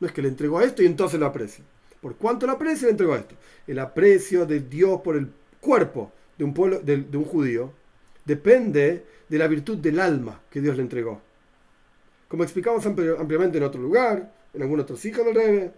[0.00, 1.64] No es que le entregó esto y entonces lo aprecia.
[2.00, 3.36] Por cuánto lo aprecia le entregó esto.
[3.66, 5.28] El aprecio de Dios por el
[5.60, 7.72] cuerpo de un, pueblo, de, un judío
[8.24, 11.20] depende de la virtud del alma que Dios le entregó.
[12.28, 15.72] Como explicamos ampliamente en otro lugar, en algún otro hijos del Rebe,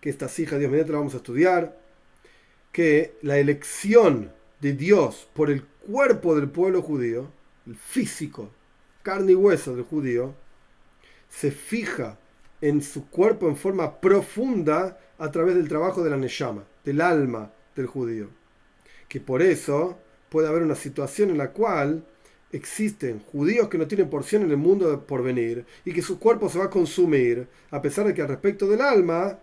[0.00, 1.78] que estas hijas, Dios mediante, la vamos a estudiar,
[2.72, 7.30] que la elección de Dios por el cuerpo del pueblo judío,
[7.66, 8.50] el físico,
[9.02, 10.34] carne y hueso del judío,
[11.28, 12.18] se fija
[12.60, 17.52] en su cuerpo en forma profunda a través del trabajo de la Neshama, del alma
[17.76, 18.28] del judío.
[19.08, 19.98] Que por eso
[20.28, 22.04] puede haber una situación en la cual
[22.52, 26.48] existen judíos que no tienen porción en el mundo por venir y que su cuerpo
[26.48, 29.38] se va a consumir, a pesar de que al respecto del alma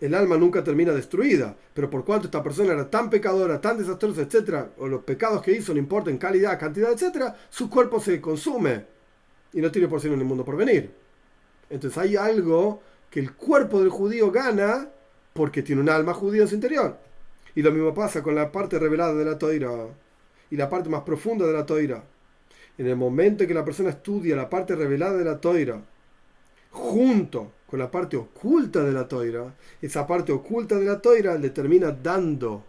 [0.00, 4.22] el alma nunca termina destruida, pero por cuanto esta persona era tan pecadora, tan desastrosa,
[4.22, 8.84] etcétera, o los pecados que hizo no importan calidad, cantidad, etcétera, su cuerpo se consume
[9.52, 10.90] y no tiene porción en el mundo por venir.
[11.70, 14.88] Entonces hay algo que el cuerpo del judío gana
[15.32, 16.98] porque tiene un alma judía en su interior.
[17.54, 19.70] Y lo mismo pasa con la parte revelada de la toira
[20.54, 22.04] y la parte más profunda de la toira.
[22.78, 25.82] En el momento en que la persona estudia la parte revelada de la toira,
[26.70, 29.52] junto con la parte oculta de la toira,
[29.82, 32.62] esa parte oculta de la toira le termina dando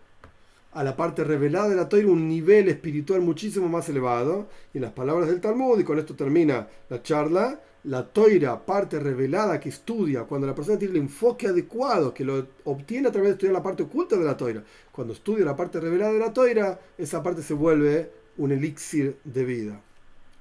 [0.73, 4.47] a la parte revelada de la toira un nivel espiritual muchísimo más elevado.
[4.73, 8.99] Y en las palabras del Talmud, y con esto termina la charla, la toira, parte
[8.99, 13.29] revelada que estudia, cuando la persona tiene el enfoque adecuado, que lo obtiene a través
[13.29, 16.33] de estudiar la parte oculta de la toira, cuando estudia la parte revelada de la
[16.33, 19.81] toira, esa parte se vuelve un elixir de vida.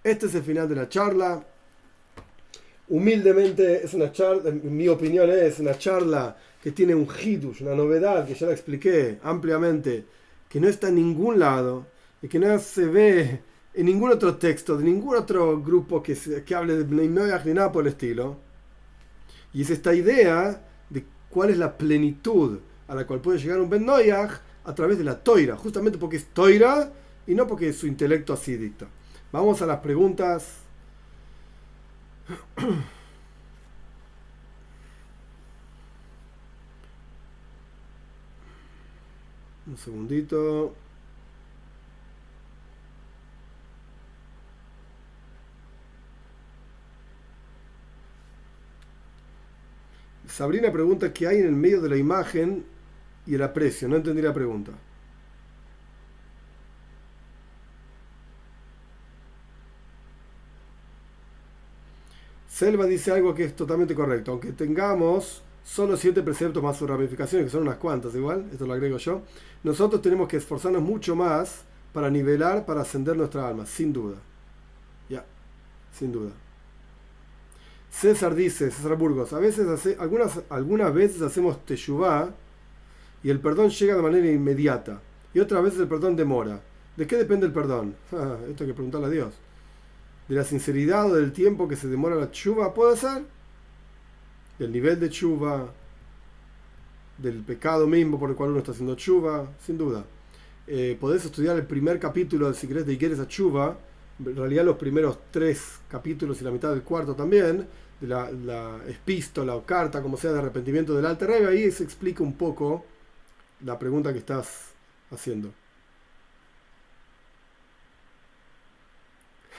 [0.02, 1.44] Este es el final de la charla
[2.88, 7.74] humildemente es una charla, en mi opinión es una charla que tiene un hidush, una
[7.74, 10.04] novedad que ya la expliqué ampliamente,
[10.48, 11.86] que no está en ningún lado
[12.22, 13.40] y que no se ve
[13.74, 17.54] en ningún otro texto, de ningún otro grupo que, que hable de Bnei Noyach ni
[17.54, 18.36] nada por el estilo.
[19.52, 23.70] Y es esta idea de cuál es la plenitud a la cual puede llegar un
[23.70, 26.92] Ben Noyach a través de la toira, justamente porque es toira
[27.26, 28.86] y no porque su intelecto así dicta.
[29.32, 30.64] Vamos a las preguntas
[39.66, 40.74] Un segundito.
[50.34, 52.64] Sabrina pregunta qué hay en el medio de la imagen
[53.24, 53.86] y el aprecio.
[53.86, 54.72] No entendí la pregunta.
[62.48, 64.32] Selva dice algo que es totalmente correcto.
[64.32, 68.72] Aunque tengamos solo siete preceptos más sus ramificaciones, que son unas cuantas igual, esto lo
[68.72, 69.22] agrego yo,
[69.62, 71.62] nosotros tenemos que esforzarnos mucho más
[71.92, 74.16] para nivelar, para ascender nuestra alma, sin duda.
[75.08, 75.24] Ya,
[75.92, 76.32] sin duda.
[78.00, 82.30] César dice, César Burgos, a veces algunas, algunas veces hacemos teshuvah
[83.22, 85.00] y el perdón llega de manera inmediata
[85.32, 86.60] y otras veces el perdón demora.
[86.96, 87.94] ¿De qué depende el perdón?
[88.10, 89.34] esto hay que preguntarle a Dios
[90.28, 93.22] de la sinceridad o del tiempo que se demora la chuva, puede ser,
[94.58, 95.72] del nivel de chuva.
[97.18, 100.04] del pecado mismo por el cual uno está haciendo chuva, sin duda.
[100.66, 103.78] Eh, podés estudiar el primer capítulo del secreto de Ikeres a chuva,
[104.18, 107.68] en realidad los primeros tres capítulos y la mitad del cuarto también,
[108.06, 112.22] la, la epístola o carta, como sea, de arrepentimiento del Alter Rebbe, ahí se explica
[112.22, 112.84] un poco
[113.60, 114.72] la pregunta que estás
[115.10, 115.52] haciendo.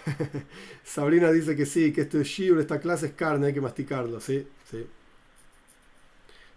[0.83, 4.47] Sabrina dice que sí, que este shiur, esta clase es carne, hay que masticarlo, sí,
[4.69, 4.85] sí.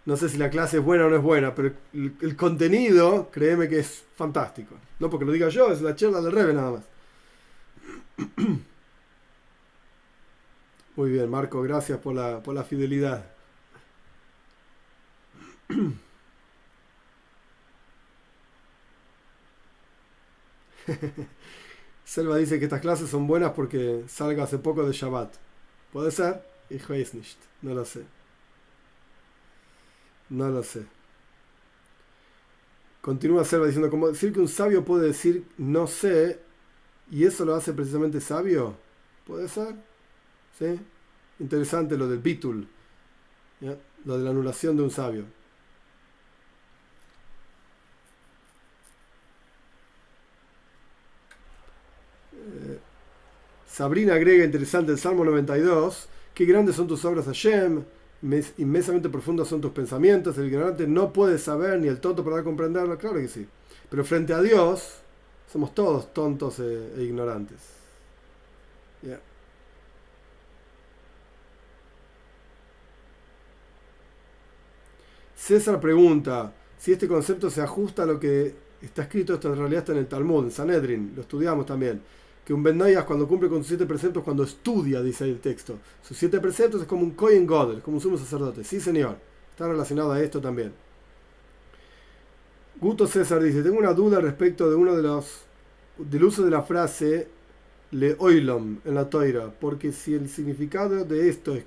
[0.05, 3.67] No sé si la clase es buena o no es buena, pero el, contenido, créeme
[3.67, 4.75] que es fantástico.
[4.99, 6.83] No porque lo diga yo, es la charla del Rebe nada más.
[10.99, 13.25] Muy bien, Marco, gracias por la, por la fidelidad.
[22.05, 25.33] Selva dice que estas clases son buenas porque salga hace poco de Shabbat.
[25.93, 26.41] ¿Puede ser?
[26.69, 27.13] Ich weiß.
[27.61, 28.03] No lo sé.
[30.29, 30.85] No lo sé.
[33.01, 36.39] Continúa Selva diciendo, como decir que un sabio puede decir no sé
[37.11, 38.75] y eso lo hace precisamente sabio.
[39.27, 39.75] ¿Puede ser?
[40.59, 40.79] ¿Sí?
[41.39, 42.67] Interesante lo del bitul.
[44.05, 45.25] Lo de la anulación de un sabio.
[53.67, 57.83] Sabrina agrega interesante el Salmo 92, qué grandes son tus obras Hashem,
[58.57, 62.97] inmensamente profundos son tus pensamientos, el ignorante no puede saber ni el tonto podrá comprenderlo,
[62.97, 63.47] claro que sí.
[63.89, 64.95] Pero frente a Dios
[65.51, 67.78] somos todos tontos e, e ignorantes.
[75.49, 79.79] César pregunta si este concepto se ajusta a lo que está escrito, esto en realidad
[79.79, 82.03] está en el Talmud, en Sanedrin, lo estudiamos también
[82.45, 86.15] que un Ben cuando cumple con sus siete preceptos, cuando estudia, dice el texto, sus
[86.17, 88.63] siete preceptos es como un Kohen God, es como un sumo sacerdote.
[88.63, 89.17] Sí, señor,
[89.49, 90.71] está relacionado a esto también.
[92.79, 95.45] Guto César dice, tengo una duda respecto de uno de los
[95.97, 97.27] del uso de la frase
[97.89, 101.57] le oilom en la toira, porque si el significado de esto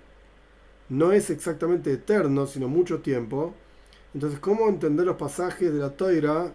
[0.88, 3.54] no es exactamente eterno, sino mucho tiempo,
[4.14, 6.52] entonces ¿cómo entender los pasajes de la toira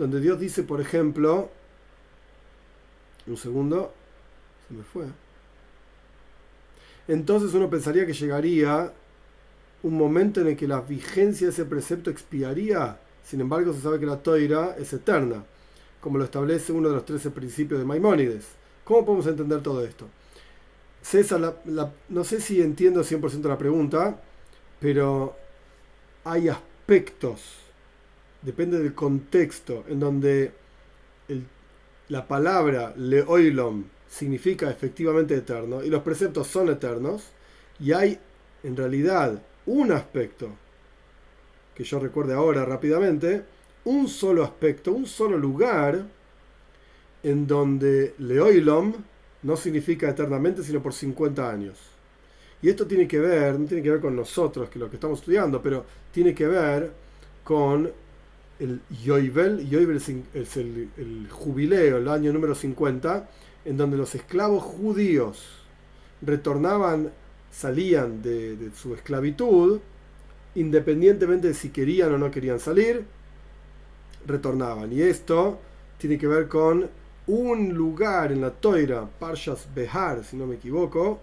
[0.00, 1.50] donde Dios dice, por ejemplo,
[3.26, 3.92] un segundo.
[4.66, 5.04] Se me fue.
[7.08, 8.92] Entonces uno pensaría que llegaría
[9.82, 12.98] un momento en el que la vigencia de ese precepto expiaría.
[13.24, 15.44] Sin embargo, se sabe que la toira es eterna,
[16.00, 18.46] como lo establece uno de los 13 principios de Maimónides.
[18.84, 20.06] ¿Cómo podemos entender todo esto?
[21.02, 21.60] César,
[22.08, 24.20] no sé si entiendo 100% la pregunta,
[24.80, 25.36] pero
[26.24, 26.69] hay aspectos,
[28.42, 30.52] depende del contexto, en donde
[32.08, 37.28] la palabra leoilom significa efectivamente eterno y los preceptos son eternos
[37.78, 38.18] y hay
[38.64, 40.48] en realidad un aspecto
[41.76, 43.44] que yo recuerde ahora rápidamente,
[43.84, 46.04] un solo aspecto, un solo lugar
[47.22, 48.94] en donde leoilom
[49.44, 51.89] no significa eternamente sino por 50 años.
[52.62, 55.20] Y esto tiene que ver, no tiene que ver con nosotros, que lo que estamos
[55.20, 56.92] estudiando, pero tiene que ver
[57.42, 57.90] con
[58.58, 63.28] el Yoivel, Yoivel es el, jubileo, el año número 50,
[63.64, 65.64] en donde los esclavos judíos
[66.20, 67.10] retornaban,
[67.50, 69.80] salían de, de su esclavitud,
[70.54, 73.04] independientemente de si querían o no querían salir,
[74.26, 74.92] retornaban.
[74.92, 75.58] Y esto
[75.96, 76.88] tiene que ver con
[77.26, 81.20] un lugar en la Toira, Parshas Behar, si no me equivoco,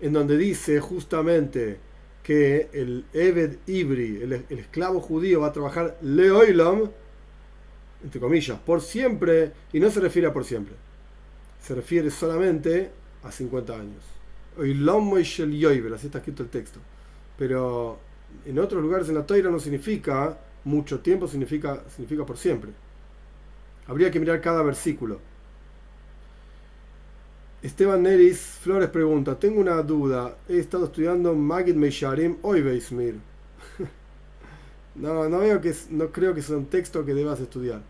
[0.00, 1.78] en donde dice justamente
[2.22, 6.90] que el Eved Ibri, el, esclavo judío, va a trabajar Leoilam,
[8.04, 10.74] entre comillas, por siempre, y no se refiere a por siempre.
[11.60, 12.90] Se refiere solamente
[13.22, 14.04] a 50 años.
[14.58, 16.80] Oilam así está escrito el texto.
[17.38, 17.98] Pero
[18.44, 22.72] en otros lugares en la Toira no significa mucho tiempo, significa, significa por siempre.
[23.86, 25.20] Habría que mirar cada versículo.
[27.60, 33.16] Esteban Neris Flores pregunta, tengo una duda, he estado estudiando Magid Meisharim Oiveismir.
[34.94, 37.82] no, no veo que no creo que sea un texto que debas estudiar.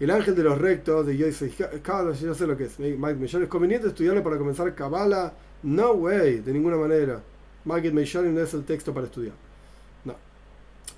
[0.00, 2.80] El ángel de los rectos de Yosef yo sé lo que es.
[2.80, 5.34] Magid Meisharim, ¿es conveniente estudiarlo para comenzar Kabbalah?
[5.62, 7.20] No way, de ninguna manera.
[7.66, 9.34] Magid Meisharim no es el texto para estudiar.
[10.06, 10.14] No.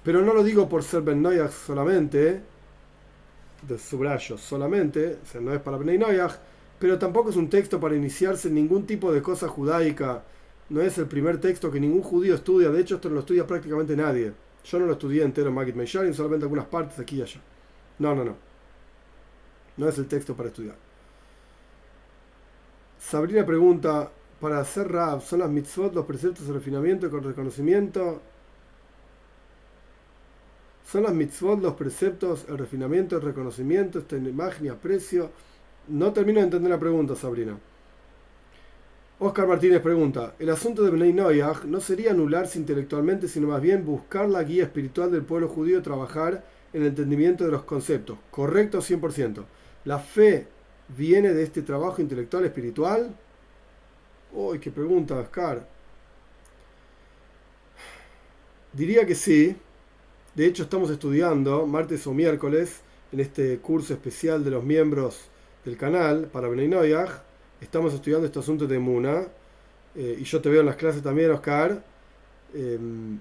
[0.05, 2.42] Pero no lo digo por ser Ben solamente,
[3.62, 6.38] de subrayo solamente, o no es para Ben Noyach
[6.79, 10.22] pero tampoco es un texto para iniciarse en ningún tipo de cosa judaica.
[10.68, 12.70] No es el primer texto que ningún judío estudia.
[12.70, 14.33] De hecho, esto no lo estudia prácticamente nadie.
[14.64, 17.41] Yo no lo estudié entero en Magid Meisharim, solamente algunas partes aquí y allá.
[17.99, 18.37] No, no, no.
[19.76, 20.76] No es el texto para estudiar.
[22.99, 24.11] Sabrina pregunta,
[24.41, 28.20] para hacer rap, ¿son las mitzvot los preceptos de refinamiento con reconocimiento?
[30.91, 35.31] Son las mitzvot, los preceptos, el refinamiento, el reconocimiento, esta imagen y aprecio.
[35.89, 37.59] No termino de entender la pregunta, Sabrina.
[39.20, 43.84] Oscar Martínez pregunta, el asunto de Bnei Noyach no sería anularse intelectualmente, sino más bien
[43.84, 48.18] buscar la guía espiritual del pueblo judío, trabajar en el entendimiento de los conceptos.
[48.30, 49.45] Correcto 100%.
[49.86, 50.47] ¿La fe
[50.97, 53.16] viene de este trabajo intelectual espiritual?
[54.34, 55.66] Uy, qué pregunta, Oscar.
[58.74, 59.57] Diría que sí.
[60.34, 65.30] De hecho, estamos estudiando martes o miércoles en este curso especial de los miembros
[65.65, 67.29] del canal para Bnei Noyach
[67.61, 69.27] estamos estudiando este asunto de Muna,
[69.95, 71.83] eh, y yo te veo en las clases también, Oscar,
[72.55, 73.19] em,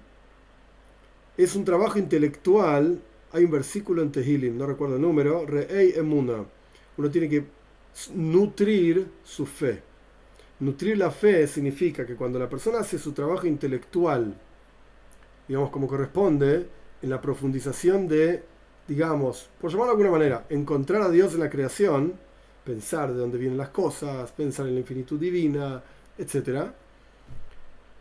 [1.36, 6.46] es un trabajo intelectual, hay un versículo en Tehilim, no recuerdo el número, Re'ei Emuna,
[6.98, 7.46] uno tiene que
[8.14, 9.82] nutrir su fe.
[10.60, 14.34] Nutrir la fe significa que cuando la persona hace su trabajo intelectual,
[15.48, 16.68] digamos como corresponde,
[17.02, 18.44] en la profundización de,
[18.88, 22.14] digamos, por llamarlo de alguna manera, encontrar a Dios en la creación,
[22.68, 25.82] pensar de dónde vienen las cosas, pensar en la infinitud divina,
[26.18, 26.66] etc.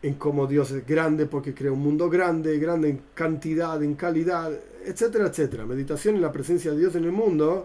[0.02, 4.50] En cómo Dios es grande porque crea un mundo grande, grande en cantidad, en calidad,
[4.84, 5.64] etcétera, etcétera.
[5.66, 7.64] Meditación en la presencia de Dios en el mundo,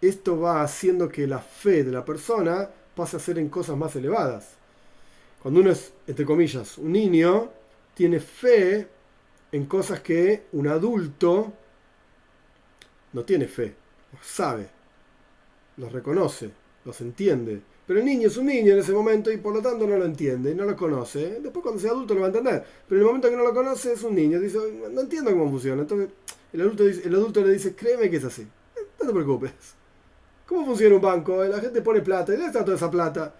[0.00, 3.94] esto va haciendo que la fe de la persona pase a ser en cosas más
[3.94, 4.48] elevadas.
[5.40, 7.48] Cuando uno es, entre comillas, un niño,
[7.94, 8.88] tiene fe
[9.52, 11.52] en cosas que un adulto
[13.12, 13.72] no tiene fe,
[14.20, 14.79] sabe
[15.80, 16.50] los reconoce,
[16.84, 17.60] los entiende.
[17.86, 20.04] Pero el niño es un niño en ese momento y por lo tanto no lo
[20.04, 21.40] entiende, no lo conoce.
[21.40, 22.64] Después cuando sea adulto lo va a entender.
[22.86, 24.58] Pero en el momento que no lo conoce es un niño, dice,
[24.92, 25.82] no entiendo cómo funciona.
[25.82, 26.10] Entonces
[26.52, 28.46] el adulto, el adulto le dice, créeme que es así.
[29.00, 29.52] No te preocupes.
[30.46, 31.42] ¿Cómo funciona un banco?
[31.44, 33.34] La gente pone plata, ¿y dónde está toda esa plata?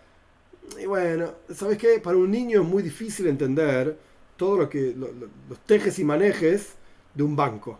[0.80, 2.00] Y bueno, ¿sabes qué?
[2.00, 3.96] Para un niño es muy difícil entender
[4.36, 6.74] todo lo los tejes y manejes
[7.14, 7.78] de un banco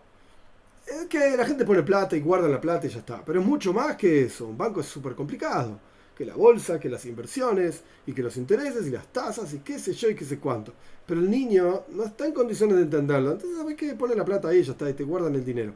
[1.09, 3.25] que la gente pone plata y guarda la plata y ya está.
[3.25, 4.47] Pero es mucho más que eso.
[4.47, 5.79] Un banco es súper complicado.
[6.17, 9.79] Que la bolsa, que las inversiones, y que los intereses, y las tasas, y qué
[9.79, 10.73] sé yo, y qué sé cuánto.
[11.07, 13.33] Pero el niño no está en condiciones de entenderlo.
[13.33, 13.95] Entonces, ¿sabes qué?
[13.95, 15.73] Pone la plata ahí ya está, y te guardan el dinero.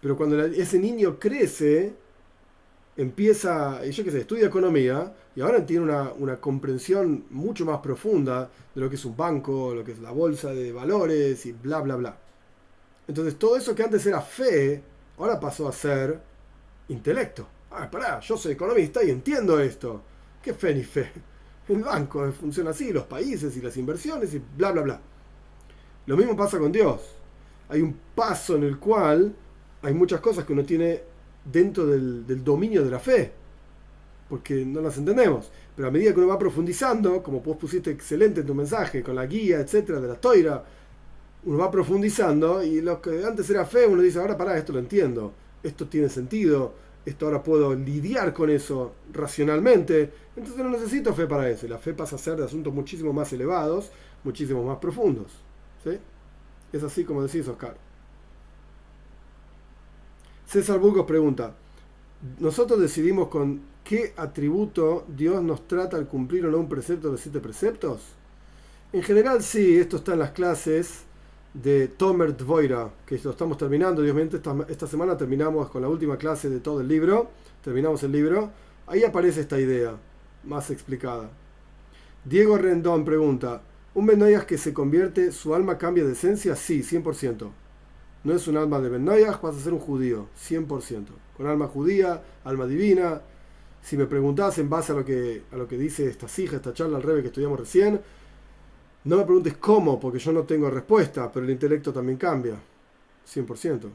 [0.00, 1.94] Pero cuando ese niño crece,
[2.96, 8.50] empieza, yo qué sé, estudia economía, y ahora tiene una, una comprensión mucho más profunda
[8.74, 11.80] de lo que es un banco, lo que es la bolsa de valores, y bla,
[11.80, 12.18] bla, bla.
[13.08, 14.82] Entonces todo eso que antes era fe,
[15.18, 16.20] ahora pasó a ser
[16.88, 17.46] intelecto.
[17.70, 20.02] Ah, pará, yo soy economista y entiendo esto.
[20.42, 21.10] ¿Qué fe ni fe?
[21.68, 25.00] El banco funciona así, los países y las inversiones y bla, bla, bla.
[26.06, 27.00] Lo mismo pasa con Dios.
[27.68, 29.34] Hay un paso en el cual
[29.82, 31.00] hay muchas cosas que uno tiene
[31.44, 33.32] dentro del, dominio de la fe,
[34.28, 35.50] porque no las entendemos.
[35.74, 39.14] Pero a medida que uno va profundizando, como vos pusiste excelente en tu mensaje, con
[39.14, 40.64] la guía, etcétera, de la toira,
[41.44, 44.78] uno va profundizando y lo que antes era fe, uno dice, ahora pará, esto lo
[44.78, 45.32] entiendo,
[45.62, 46.74] esto tiene sentido,
[47.04, 51.66] esto ahora puedo lidiar con eso racionalmente, entonces no necesito fe para eso.
[51.66, 53.90] la fe pasa a ser de asuntos muchísimo más elevados,
[54.22, 55.32] muchísimo más profundos.
[55.82, 55.98] ¿sí?
[56.72, 57.76] Es así como decís, Oscar.
[60.46, 61.54] César Burgos pregunta,
[62.38, 67.18] nosotros decidimos con qué atributo Dios nos trata al cumplir o no un precepto de
[67.18, 68.02] siete preceptos.
[68.92, 71.04] En general sí, esto está en las clases
[71.54, 76.16] de Tomer Dvoira, que lo estamos terminando, obviamente esta, esta semana terminamos con la última
[76.16, 77.30] clase de todo el libro,
[77.62, 78.50] terminamos el libro,
[78.86, 79.96] ahí aparece esta idea
[80.44, 81.30] más explicada.
[82.24, 83.62] Diego Rendón pregunta,
[83.94, 86.56] ¿un Benoyas que se convierte, su alma cambia de esencia?
[86.56, 87.50] Sí, 100%.
[88.24, 91.06] No es un alma de Benoyas, vas a ser un judío, 100%.
[91.36, 93.20] Con alma judía, alma divina.
[93.82, 96.72] Si me preguntás en base a lo que, a lo que dice esta hija, esta
[96.72, 98.00] charla al revés que estudiamos recién,
[99.04, 102.56] no me preguntes cómo, porque yo no tengo respuesta, pero el intelecto también cambia.
[103.26, 103.90] 100%.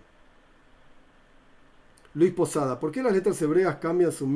[2.16, 4.28] Luis Posada, ¿por qué las letras hebreas cambian su,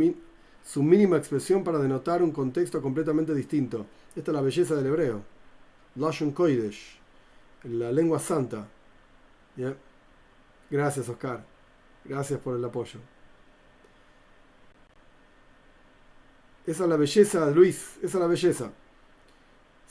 [0.81, 3.85] mínima expresión para denotar un contexto completamente distinto?
[4.15, 5.21] Esta es la belleza del hebreo.
[5.95, 6.99] Lashon Koidesh,
[7.63, 8.67] la lengua santa.
[10.69, 11.43] Gracias, Oscar.
[12.05, 12.99] Gracias por el apoyo.
[16.65, 17.97] Esa es la belleza, Luis.
[17.97, 18.71] Esa es la belleza.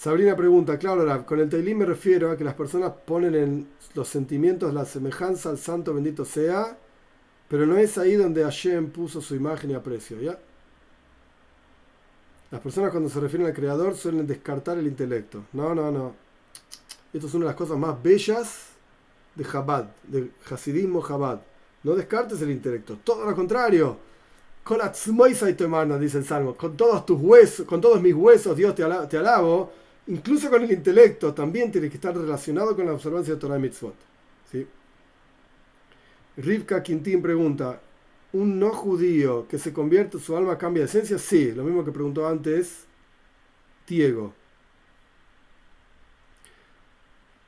[0.01, 4.09] Sabrina pregunta, claro, con el Teilim me refiero a que las personas ponen en los
[4.09, 6.75] sentimientos la semejanza al santo bendito sea,
[7.47, 10.39] pero no es ahí donde Hashem puso su imagen y aprecio, ¿ya?
[12.51, 15.45] Las personas cuando se refieren al creador suelen descartar el intelecto.
[15.53, 16.15] No, no, no.
[17.13, 18.69] Esto es una de las cosas más bellas
[19.35, 21.43] de Chabad, del Hasidismo Chabad.
[21.83, 23.99] No descartes el intelecto, todo lo contrario.
[24.65, 28.83] Con dice el Salmo, con todos tus huesos, con todos mis huesos, Dios te
[29.19, 29.73] alabo
[30.11, 33.61] incluso con el intelecto, también tiene que estar relacionado con la observancia de Torah y
[33.61, 33.95] Mitzvot.
[34.51, 34.67] ¿sí?
[36.37, 37.81] Rivka Quintín pregunta,
[38.33, 41.19] ¿un no judío que se convierte, su alma cambia de esencia?
[41.19, 42.85] Sí, lo mismo que preguntó antes
[43.87, 44.35] Diego.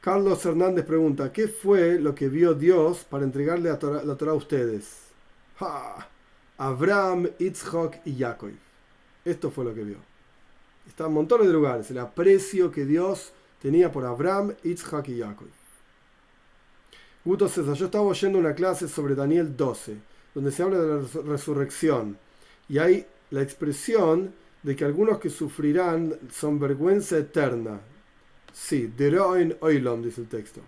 [0.01, 4.35] Carlos Hernández pregunta, ¿qué fue lo que vio Dios para entregarle a la Torah a
[4.35, 4.99] ustedes?
[6.59, 8.51] Abraham, Itzhak y Jacob.
[9.25, 10.12] Esto fue lo que vio.
[10.87, 15.49] Está en montones de lugares, el aprecio que Dios tenía por Abraham, Itzhak y Jacob.
[17.25, 19.97] Guto César, yo estaba oyendo una clase sobre Daniel 12,
[20.35, 22.19] donde se habla de la resurrección.
[22.69, 27.81] Y hay la expresión de que algunos que sufrirán son vergüenza eterna.
[28.53, 30.61] Sí, Deroin Oilom, dice el texto.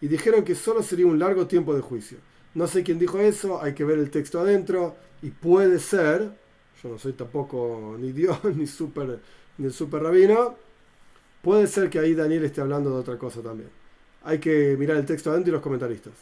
[0.00, 2.18] Y dijeron que solo sería un largo tiempo de juicio.
[2.54, 4.96] No sé quién dijo eso, hay que ver el texto adentro.
[5.22, 6.30] Y puede ser,
[6.82, 9.18] yo no soy tampoco ni Dios ni, super,
[9.58, 10.56] ni el super rabino,
[11.42, 13.70] puede ser que ahí Daniel esté hablando de otra cosa también.
[14.24, 16.12] Hay que mirar el texto adentro y los comentaristas.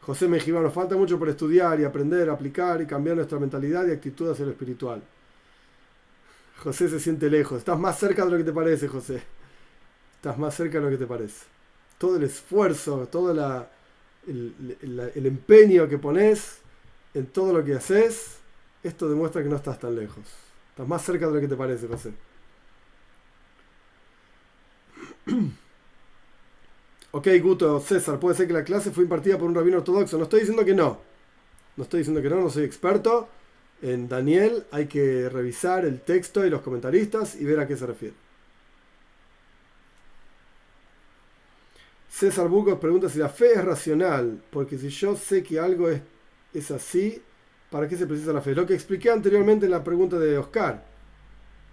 [0.00, 3.92] José Mejía, nos falta mucho por estudiar y aprender, aplicar y cambiar nuestra mentalidad y
[3.92, 5.02] actitud hacia lo espiritual.
[6.58, 7.58] José se siente lejos.
[7.58, 9.22] Estás más cerca de lo que te parece, José.
[10.16, 11.44] Estás más cerca de lo que te parece.
[11.98, 13.30] Todo el esfuerzo, todo
[14.26, 16.58] el, empeño que pones
[17.14, 18.38] en todo lo que haces,
[18.84, 20.24] esto demuestra que no estás tan lejos.
[20.70, 22.12] Estás más cerca de lo que te parece, José.
[27.12, 30.18] Ok, Guto, César, puede ser que la clase fue impartida por un rabino ortodoxo.
[30.18, 31.00] No estoy diciendo que no.
[31.76, 33.28] No estoy diciendo que no, no soy experto.
[33.82, 37.86] En Daniel hay que revisar el texto y los comentaristas y ver a qué se
[37.86, 38.14] refiere.
[42.10, 46.00] César Bucos pregunta si la fe es racional, porque si yo sé que algo es,
[46.52, 47.20] es así,
[47.74, 48.54] ¿para qué se precisa la fe?
[48.54, 50.84] Lo que expliqué anteriormente en la pregunta de Oscar,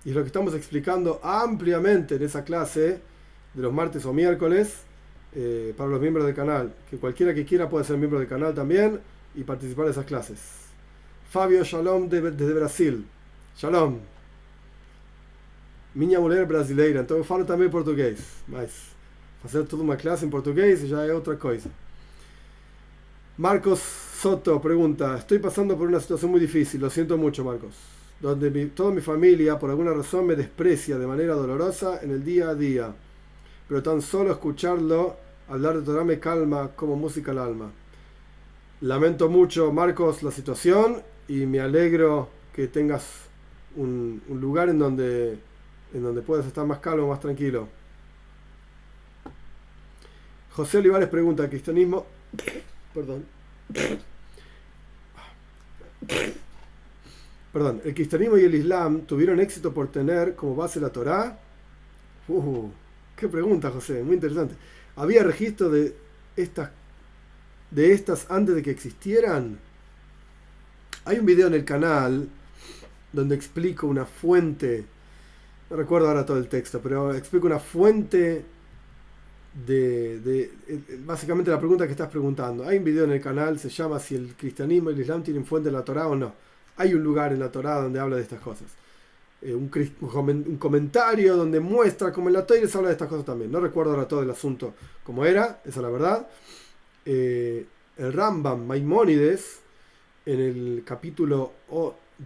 [0.04, 3.00] y lo que estamos explicando ampliamente en esa clase
[3.54, 4.78] de los martes o miércoles,
[5.36, 8.56] eh, para los miembros del canal, que cualquiera que quiera puede ser miembro del canal
[8.56, 9.00] también
[9.36, 10.40] y participar de esas clases.
[11.30, 13.06] Fabio Shalom desde Brasil.
[13.56, 14.00] Shalom.
[15.94, 18.72] Minha mulher brasileira, então eu falo também português, mas
[19.44, 21.70] fazer toda uma clase em português já é outra coisa.
[23.38, 27.74] Marcos Soto pregunta, estoy pasando por una situación muy difícil, lo siento mucho Marcos,
[28.20, 32.50] donde toda mi familia por alguna razón me desprecia de manera dolorosa en el día
[32.50, 32.94] a día
[33.68, 35.16] pero tan solo escucharlo
[35.48, 37.72] hablar de Torah me calma como música al alma.
[38.82, 43.06] Lamento mucho, Marcos, la situación y me alegro que tengas
[43.76, 45.40] un, lugar en donde,
[45.94, 47.70] en donde puedas estar más calmo, más tranquilo.
[50.52, 52.06] José Olivares pregunta, ¿cristianismo?
[52.94, 53.24] Perdón.
[57.54, 61.38] Perdón, ¿el cristianismo y el islam tuvieron éxito por tener como base la Torah?
[62.28, 62.70] Uh,
[63.22, 64.56] Qué pregunta, José, muy interesante.
[64.96, 65.96] ¿Había registro de
[66.36, 66.72] estas,
[67.70, 69.60] de estas antes de que existieran?
[71.06, 72.28] Hay un video en el canal
[73.14, 74.86] donde explico una fuente,
[75.70, 78.44] no recuerdo ahora todo el texto, pero explico una fuente
[79.54, 80.52] de,
[81.06, 82.66] básicamente la pregunta que estás preguntando.
[82.66, 85.46] Hay un video en el canal, se llama si el cristianismo y el islam tienen
[85.46, 86.34] fuente en la Torah o no.
[86.78, 88.68] Hay un lugar en la Torah donde habla de estas cosas.
[89.42, 89.70] Eh, un,
[90.58, 93.52] comentario donde muestra como en la Torah se habla de estas cosas también.
[93.52, 94.74] No recuerdo ahora todo el asunto
[95.04, 96.28] como era, esa es la verdad.
[97.06, 97.66] Eh,
[97.98, 99.60] el Rambam Maimónides,
[100.26, 101.52] en el capítulo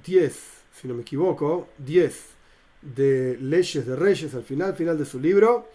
[0.05, 0.39] 10,
[0.79, 2.35] si no me equivoco, 10
[2.81, 5.67] de Leyes de Reyes, al final, final de su libro,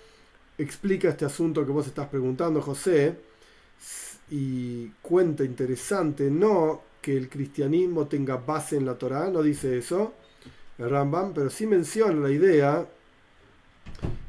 [0.59, 3.16] explica este asunto que vos estás preguntando, José,
[4.31, 10.14] y cuenta interesante, no que el cristianismo tenga base en la Torah, no dice eso,
[10.78, 12.86] el Rambam, pero sí menciona la idea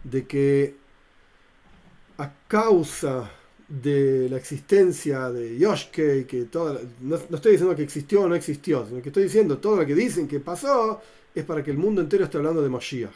[0.03, 0.75] de que
[2.17, 3.29] a causa
[3.67, 8.85] de la existencia de Yoshke, que toda, no, estoy diciendo que existió o no existió,
[8.85, 11.01] sino que estoy diciendo todo lo que dicen que pasó
[11.33, 13.11] es para que el mundo entero esté hablando de Moshiach.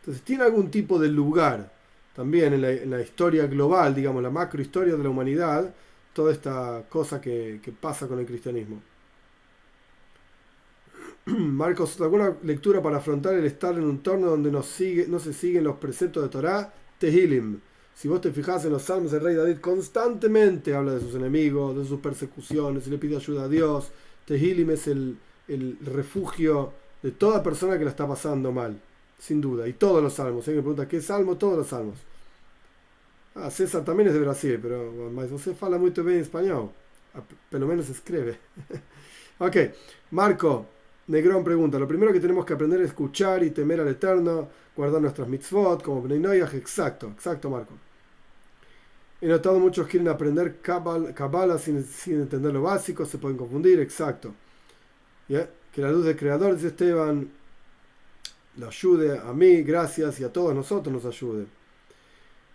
[0.00, 1.70] Entonces tiene algún tipo de lugar
[2.14, 5.74] también en la, historia global, digamos, la macrohistoria de la humanidad,
[6.12, 8.80] toda esta cosa que pasa con el cristianismo.
[11.26, 15.32] Marcos, ¿alguna lectura para afrontar el estar en un entorno donde no, sigue, no se
[15.32, 16.72] siguen los preceptos de Torah?
[16.98, 17.60] Tehilim.
[17.94, 21.76] Si vos te fijas en los salmos, el rey David constantemente habla de sus enemigos,
[21.76, 23.90] de sus persecuciones, y le pide ayuda a Dios.
[24.26, 25.16] Tehilim es el,
[25.82, 26.72] refugio
[27.02, 28.80] de toda persona que la está pasando mal,
[29.24, 29.66] sin duda.
[29.66, 30.46] Y todos los salmos.
[30.46, 31.36] Alguien me pregunta, ¿qué salmo?
[31.36, 31.96] Todos los salmos.
[33.34, 36.70] Ah, César también es de Brasil, pero José habla muy bien español.
[37.14, 38.38] Ah, pelo menos escribe.
[39.38, 39.56] ok,
[40.10, 40.66] Marco,
[41.06, 45.00] Negrón pregunta, lo primero que tenemos que aprender es escuchar y temer al Eterno, guardar
[45.00, 47.72] nuestras mitzvot como Bnei Exacto, exacto Marco.
[49.20, 54.34] He notado muchos quieren aprender Kabbalah sin, sin, entender lo básico, se pueden confundir, exacto.
[55.26, 57.30] Que la luz del Creador, dice Esteban,
[58.56, 61.46] lo ayude a mí, gracias, y a todos nosotros nos ayude.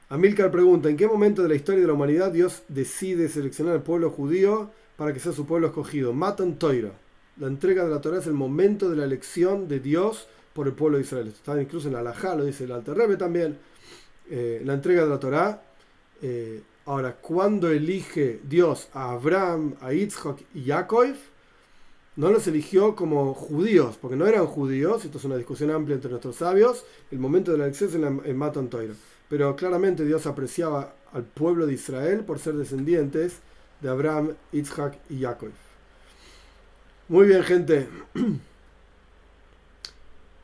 [0.10, 3.84] Amilcar pregunta, ¿en qué momento de la historia de la humanidad Dios decide seleccionar al
[3.84, 6.14] pueblo judío para que sea su pueblo escogido?
[6.14, 6.92] Matan Toira.
[7.38, 10.74] La entrega de la Torah es el momento de la elección de Dios por el
[10.74, 11.28] pueblo de Israel.
[11.28, 13.58] Esto está incluso en la Alajá, lo dice el Alter Rebbe también.
[14.30, 15.62] Eh, la entrega de la Torah.
[16.22, 21.16] Eh, ahora, cuando elige Dios a Abraham, a Yitzhak y Yaakov,
[22.20, 26.10] no los eligió como judíos, porque no eran judíos, esto es una discusión amplia entre
[26.10, 28.94] nuestros sabios, el momento de la elección es en, en Matan Toira.
[29.30, 33.38] Pero claramente Dios apreciaba al pueblo de Israel por ser descendientes
[33.80, 35.52] de Abraham, Yitzhak y Jacob.
[37.08, 37.88] Muy bien, gente.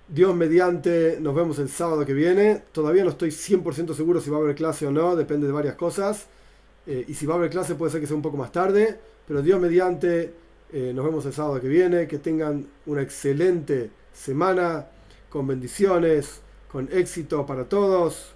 [0.08, 2.64] Dios mediante, nos vemos el sábado que viene.
[2.72, 5.76] Todavía no estoy 100% seguro si va a haber clase o no, depende de varias
[5.76, 6.28] cosas.
[6.88, 8.98] Eh, y si va a haber clase puede ser que sea un poco más tarde,
[9.28, 10.45] pero Dios mediante,
[10.76, 12.06] eh, nos vemos el sábado que viene.
[12.06, 14.88] Que tengan una excelente semana,
[15.30, 18.34] con bendiciones, con éxito para todos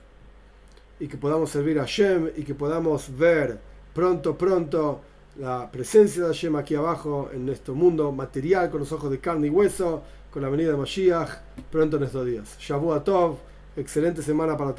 [1.02, 3.60] y que podamos servir a Hashem y que podamos ver
[3.94, 5.02] pronto, pronto
[5.38, 9.48] la presencia de Hashem aquí abajo en nuestro mundo material con los ojos de carne
[9.48, 11.30] y hueso, con la venida de Mashiach
[11.70, 12.58] pronto en estos días.
[12.58, 13.38] Shavuot Tov,
[13.76, 14.78] excelente semana para todos.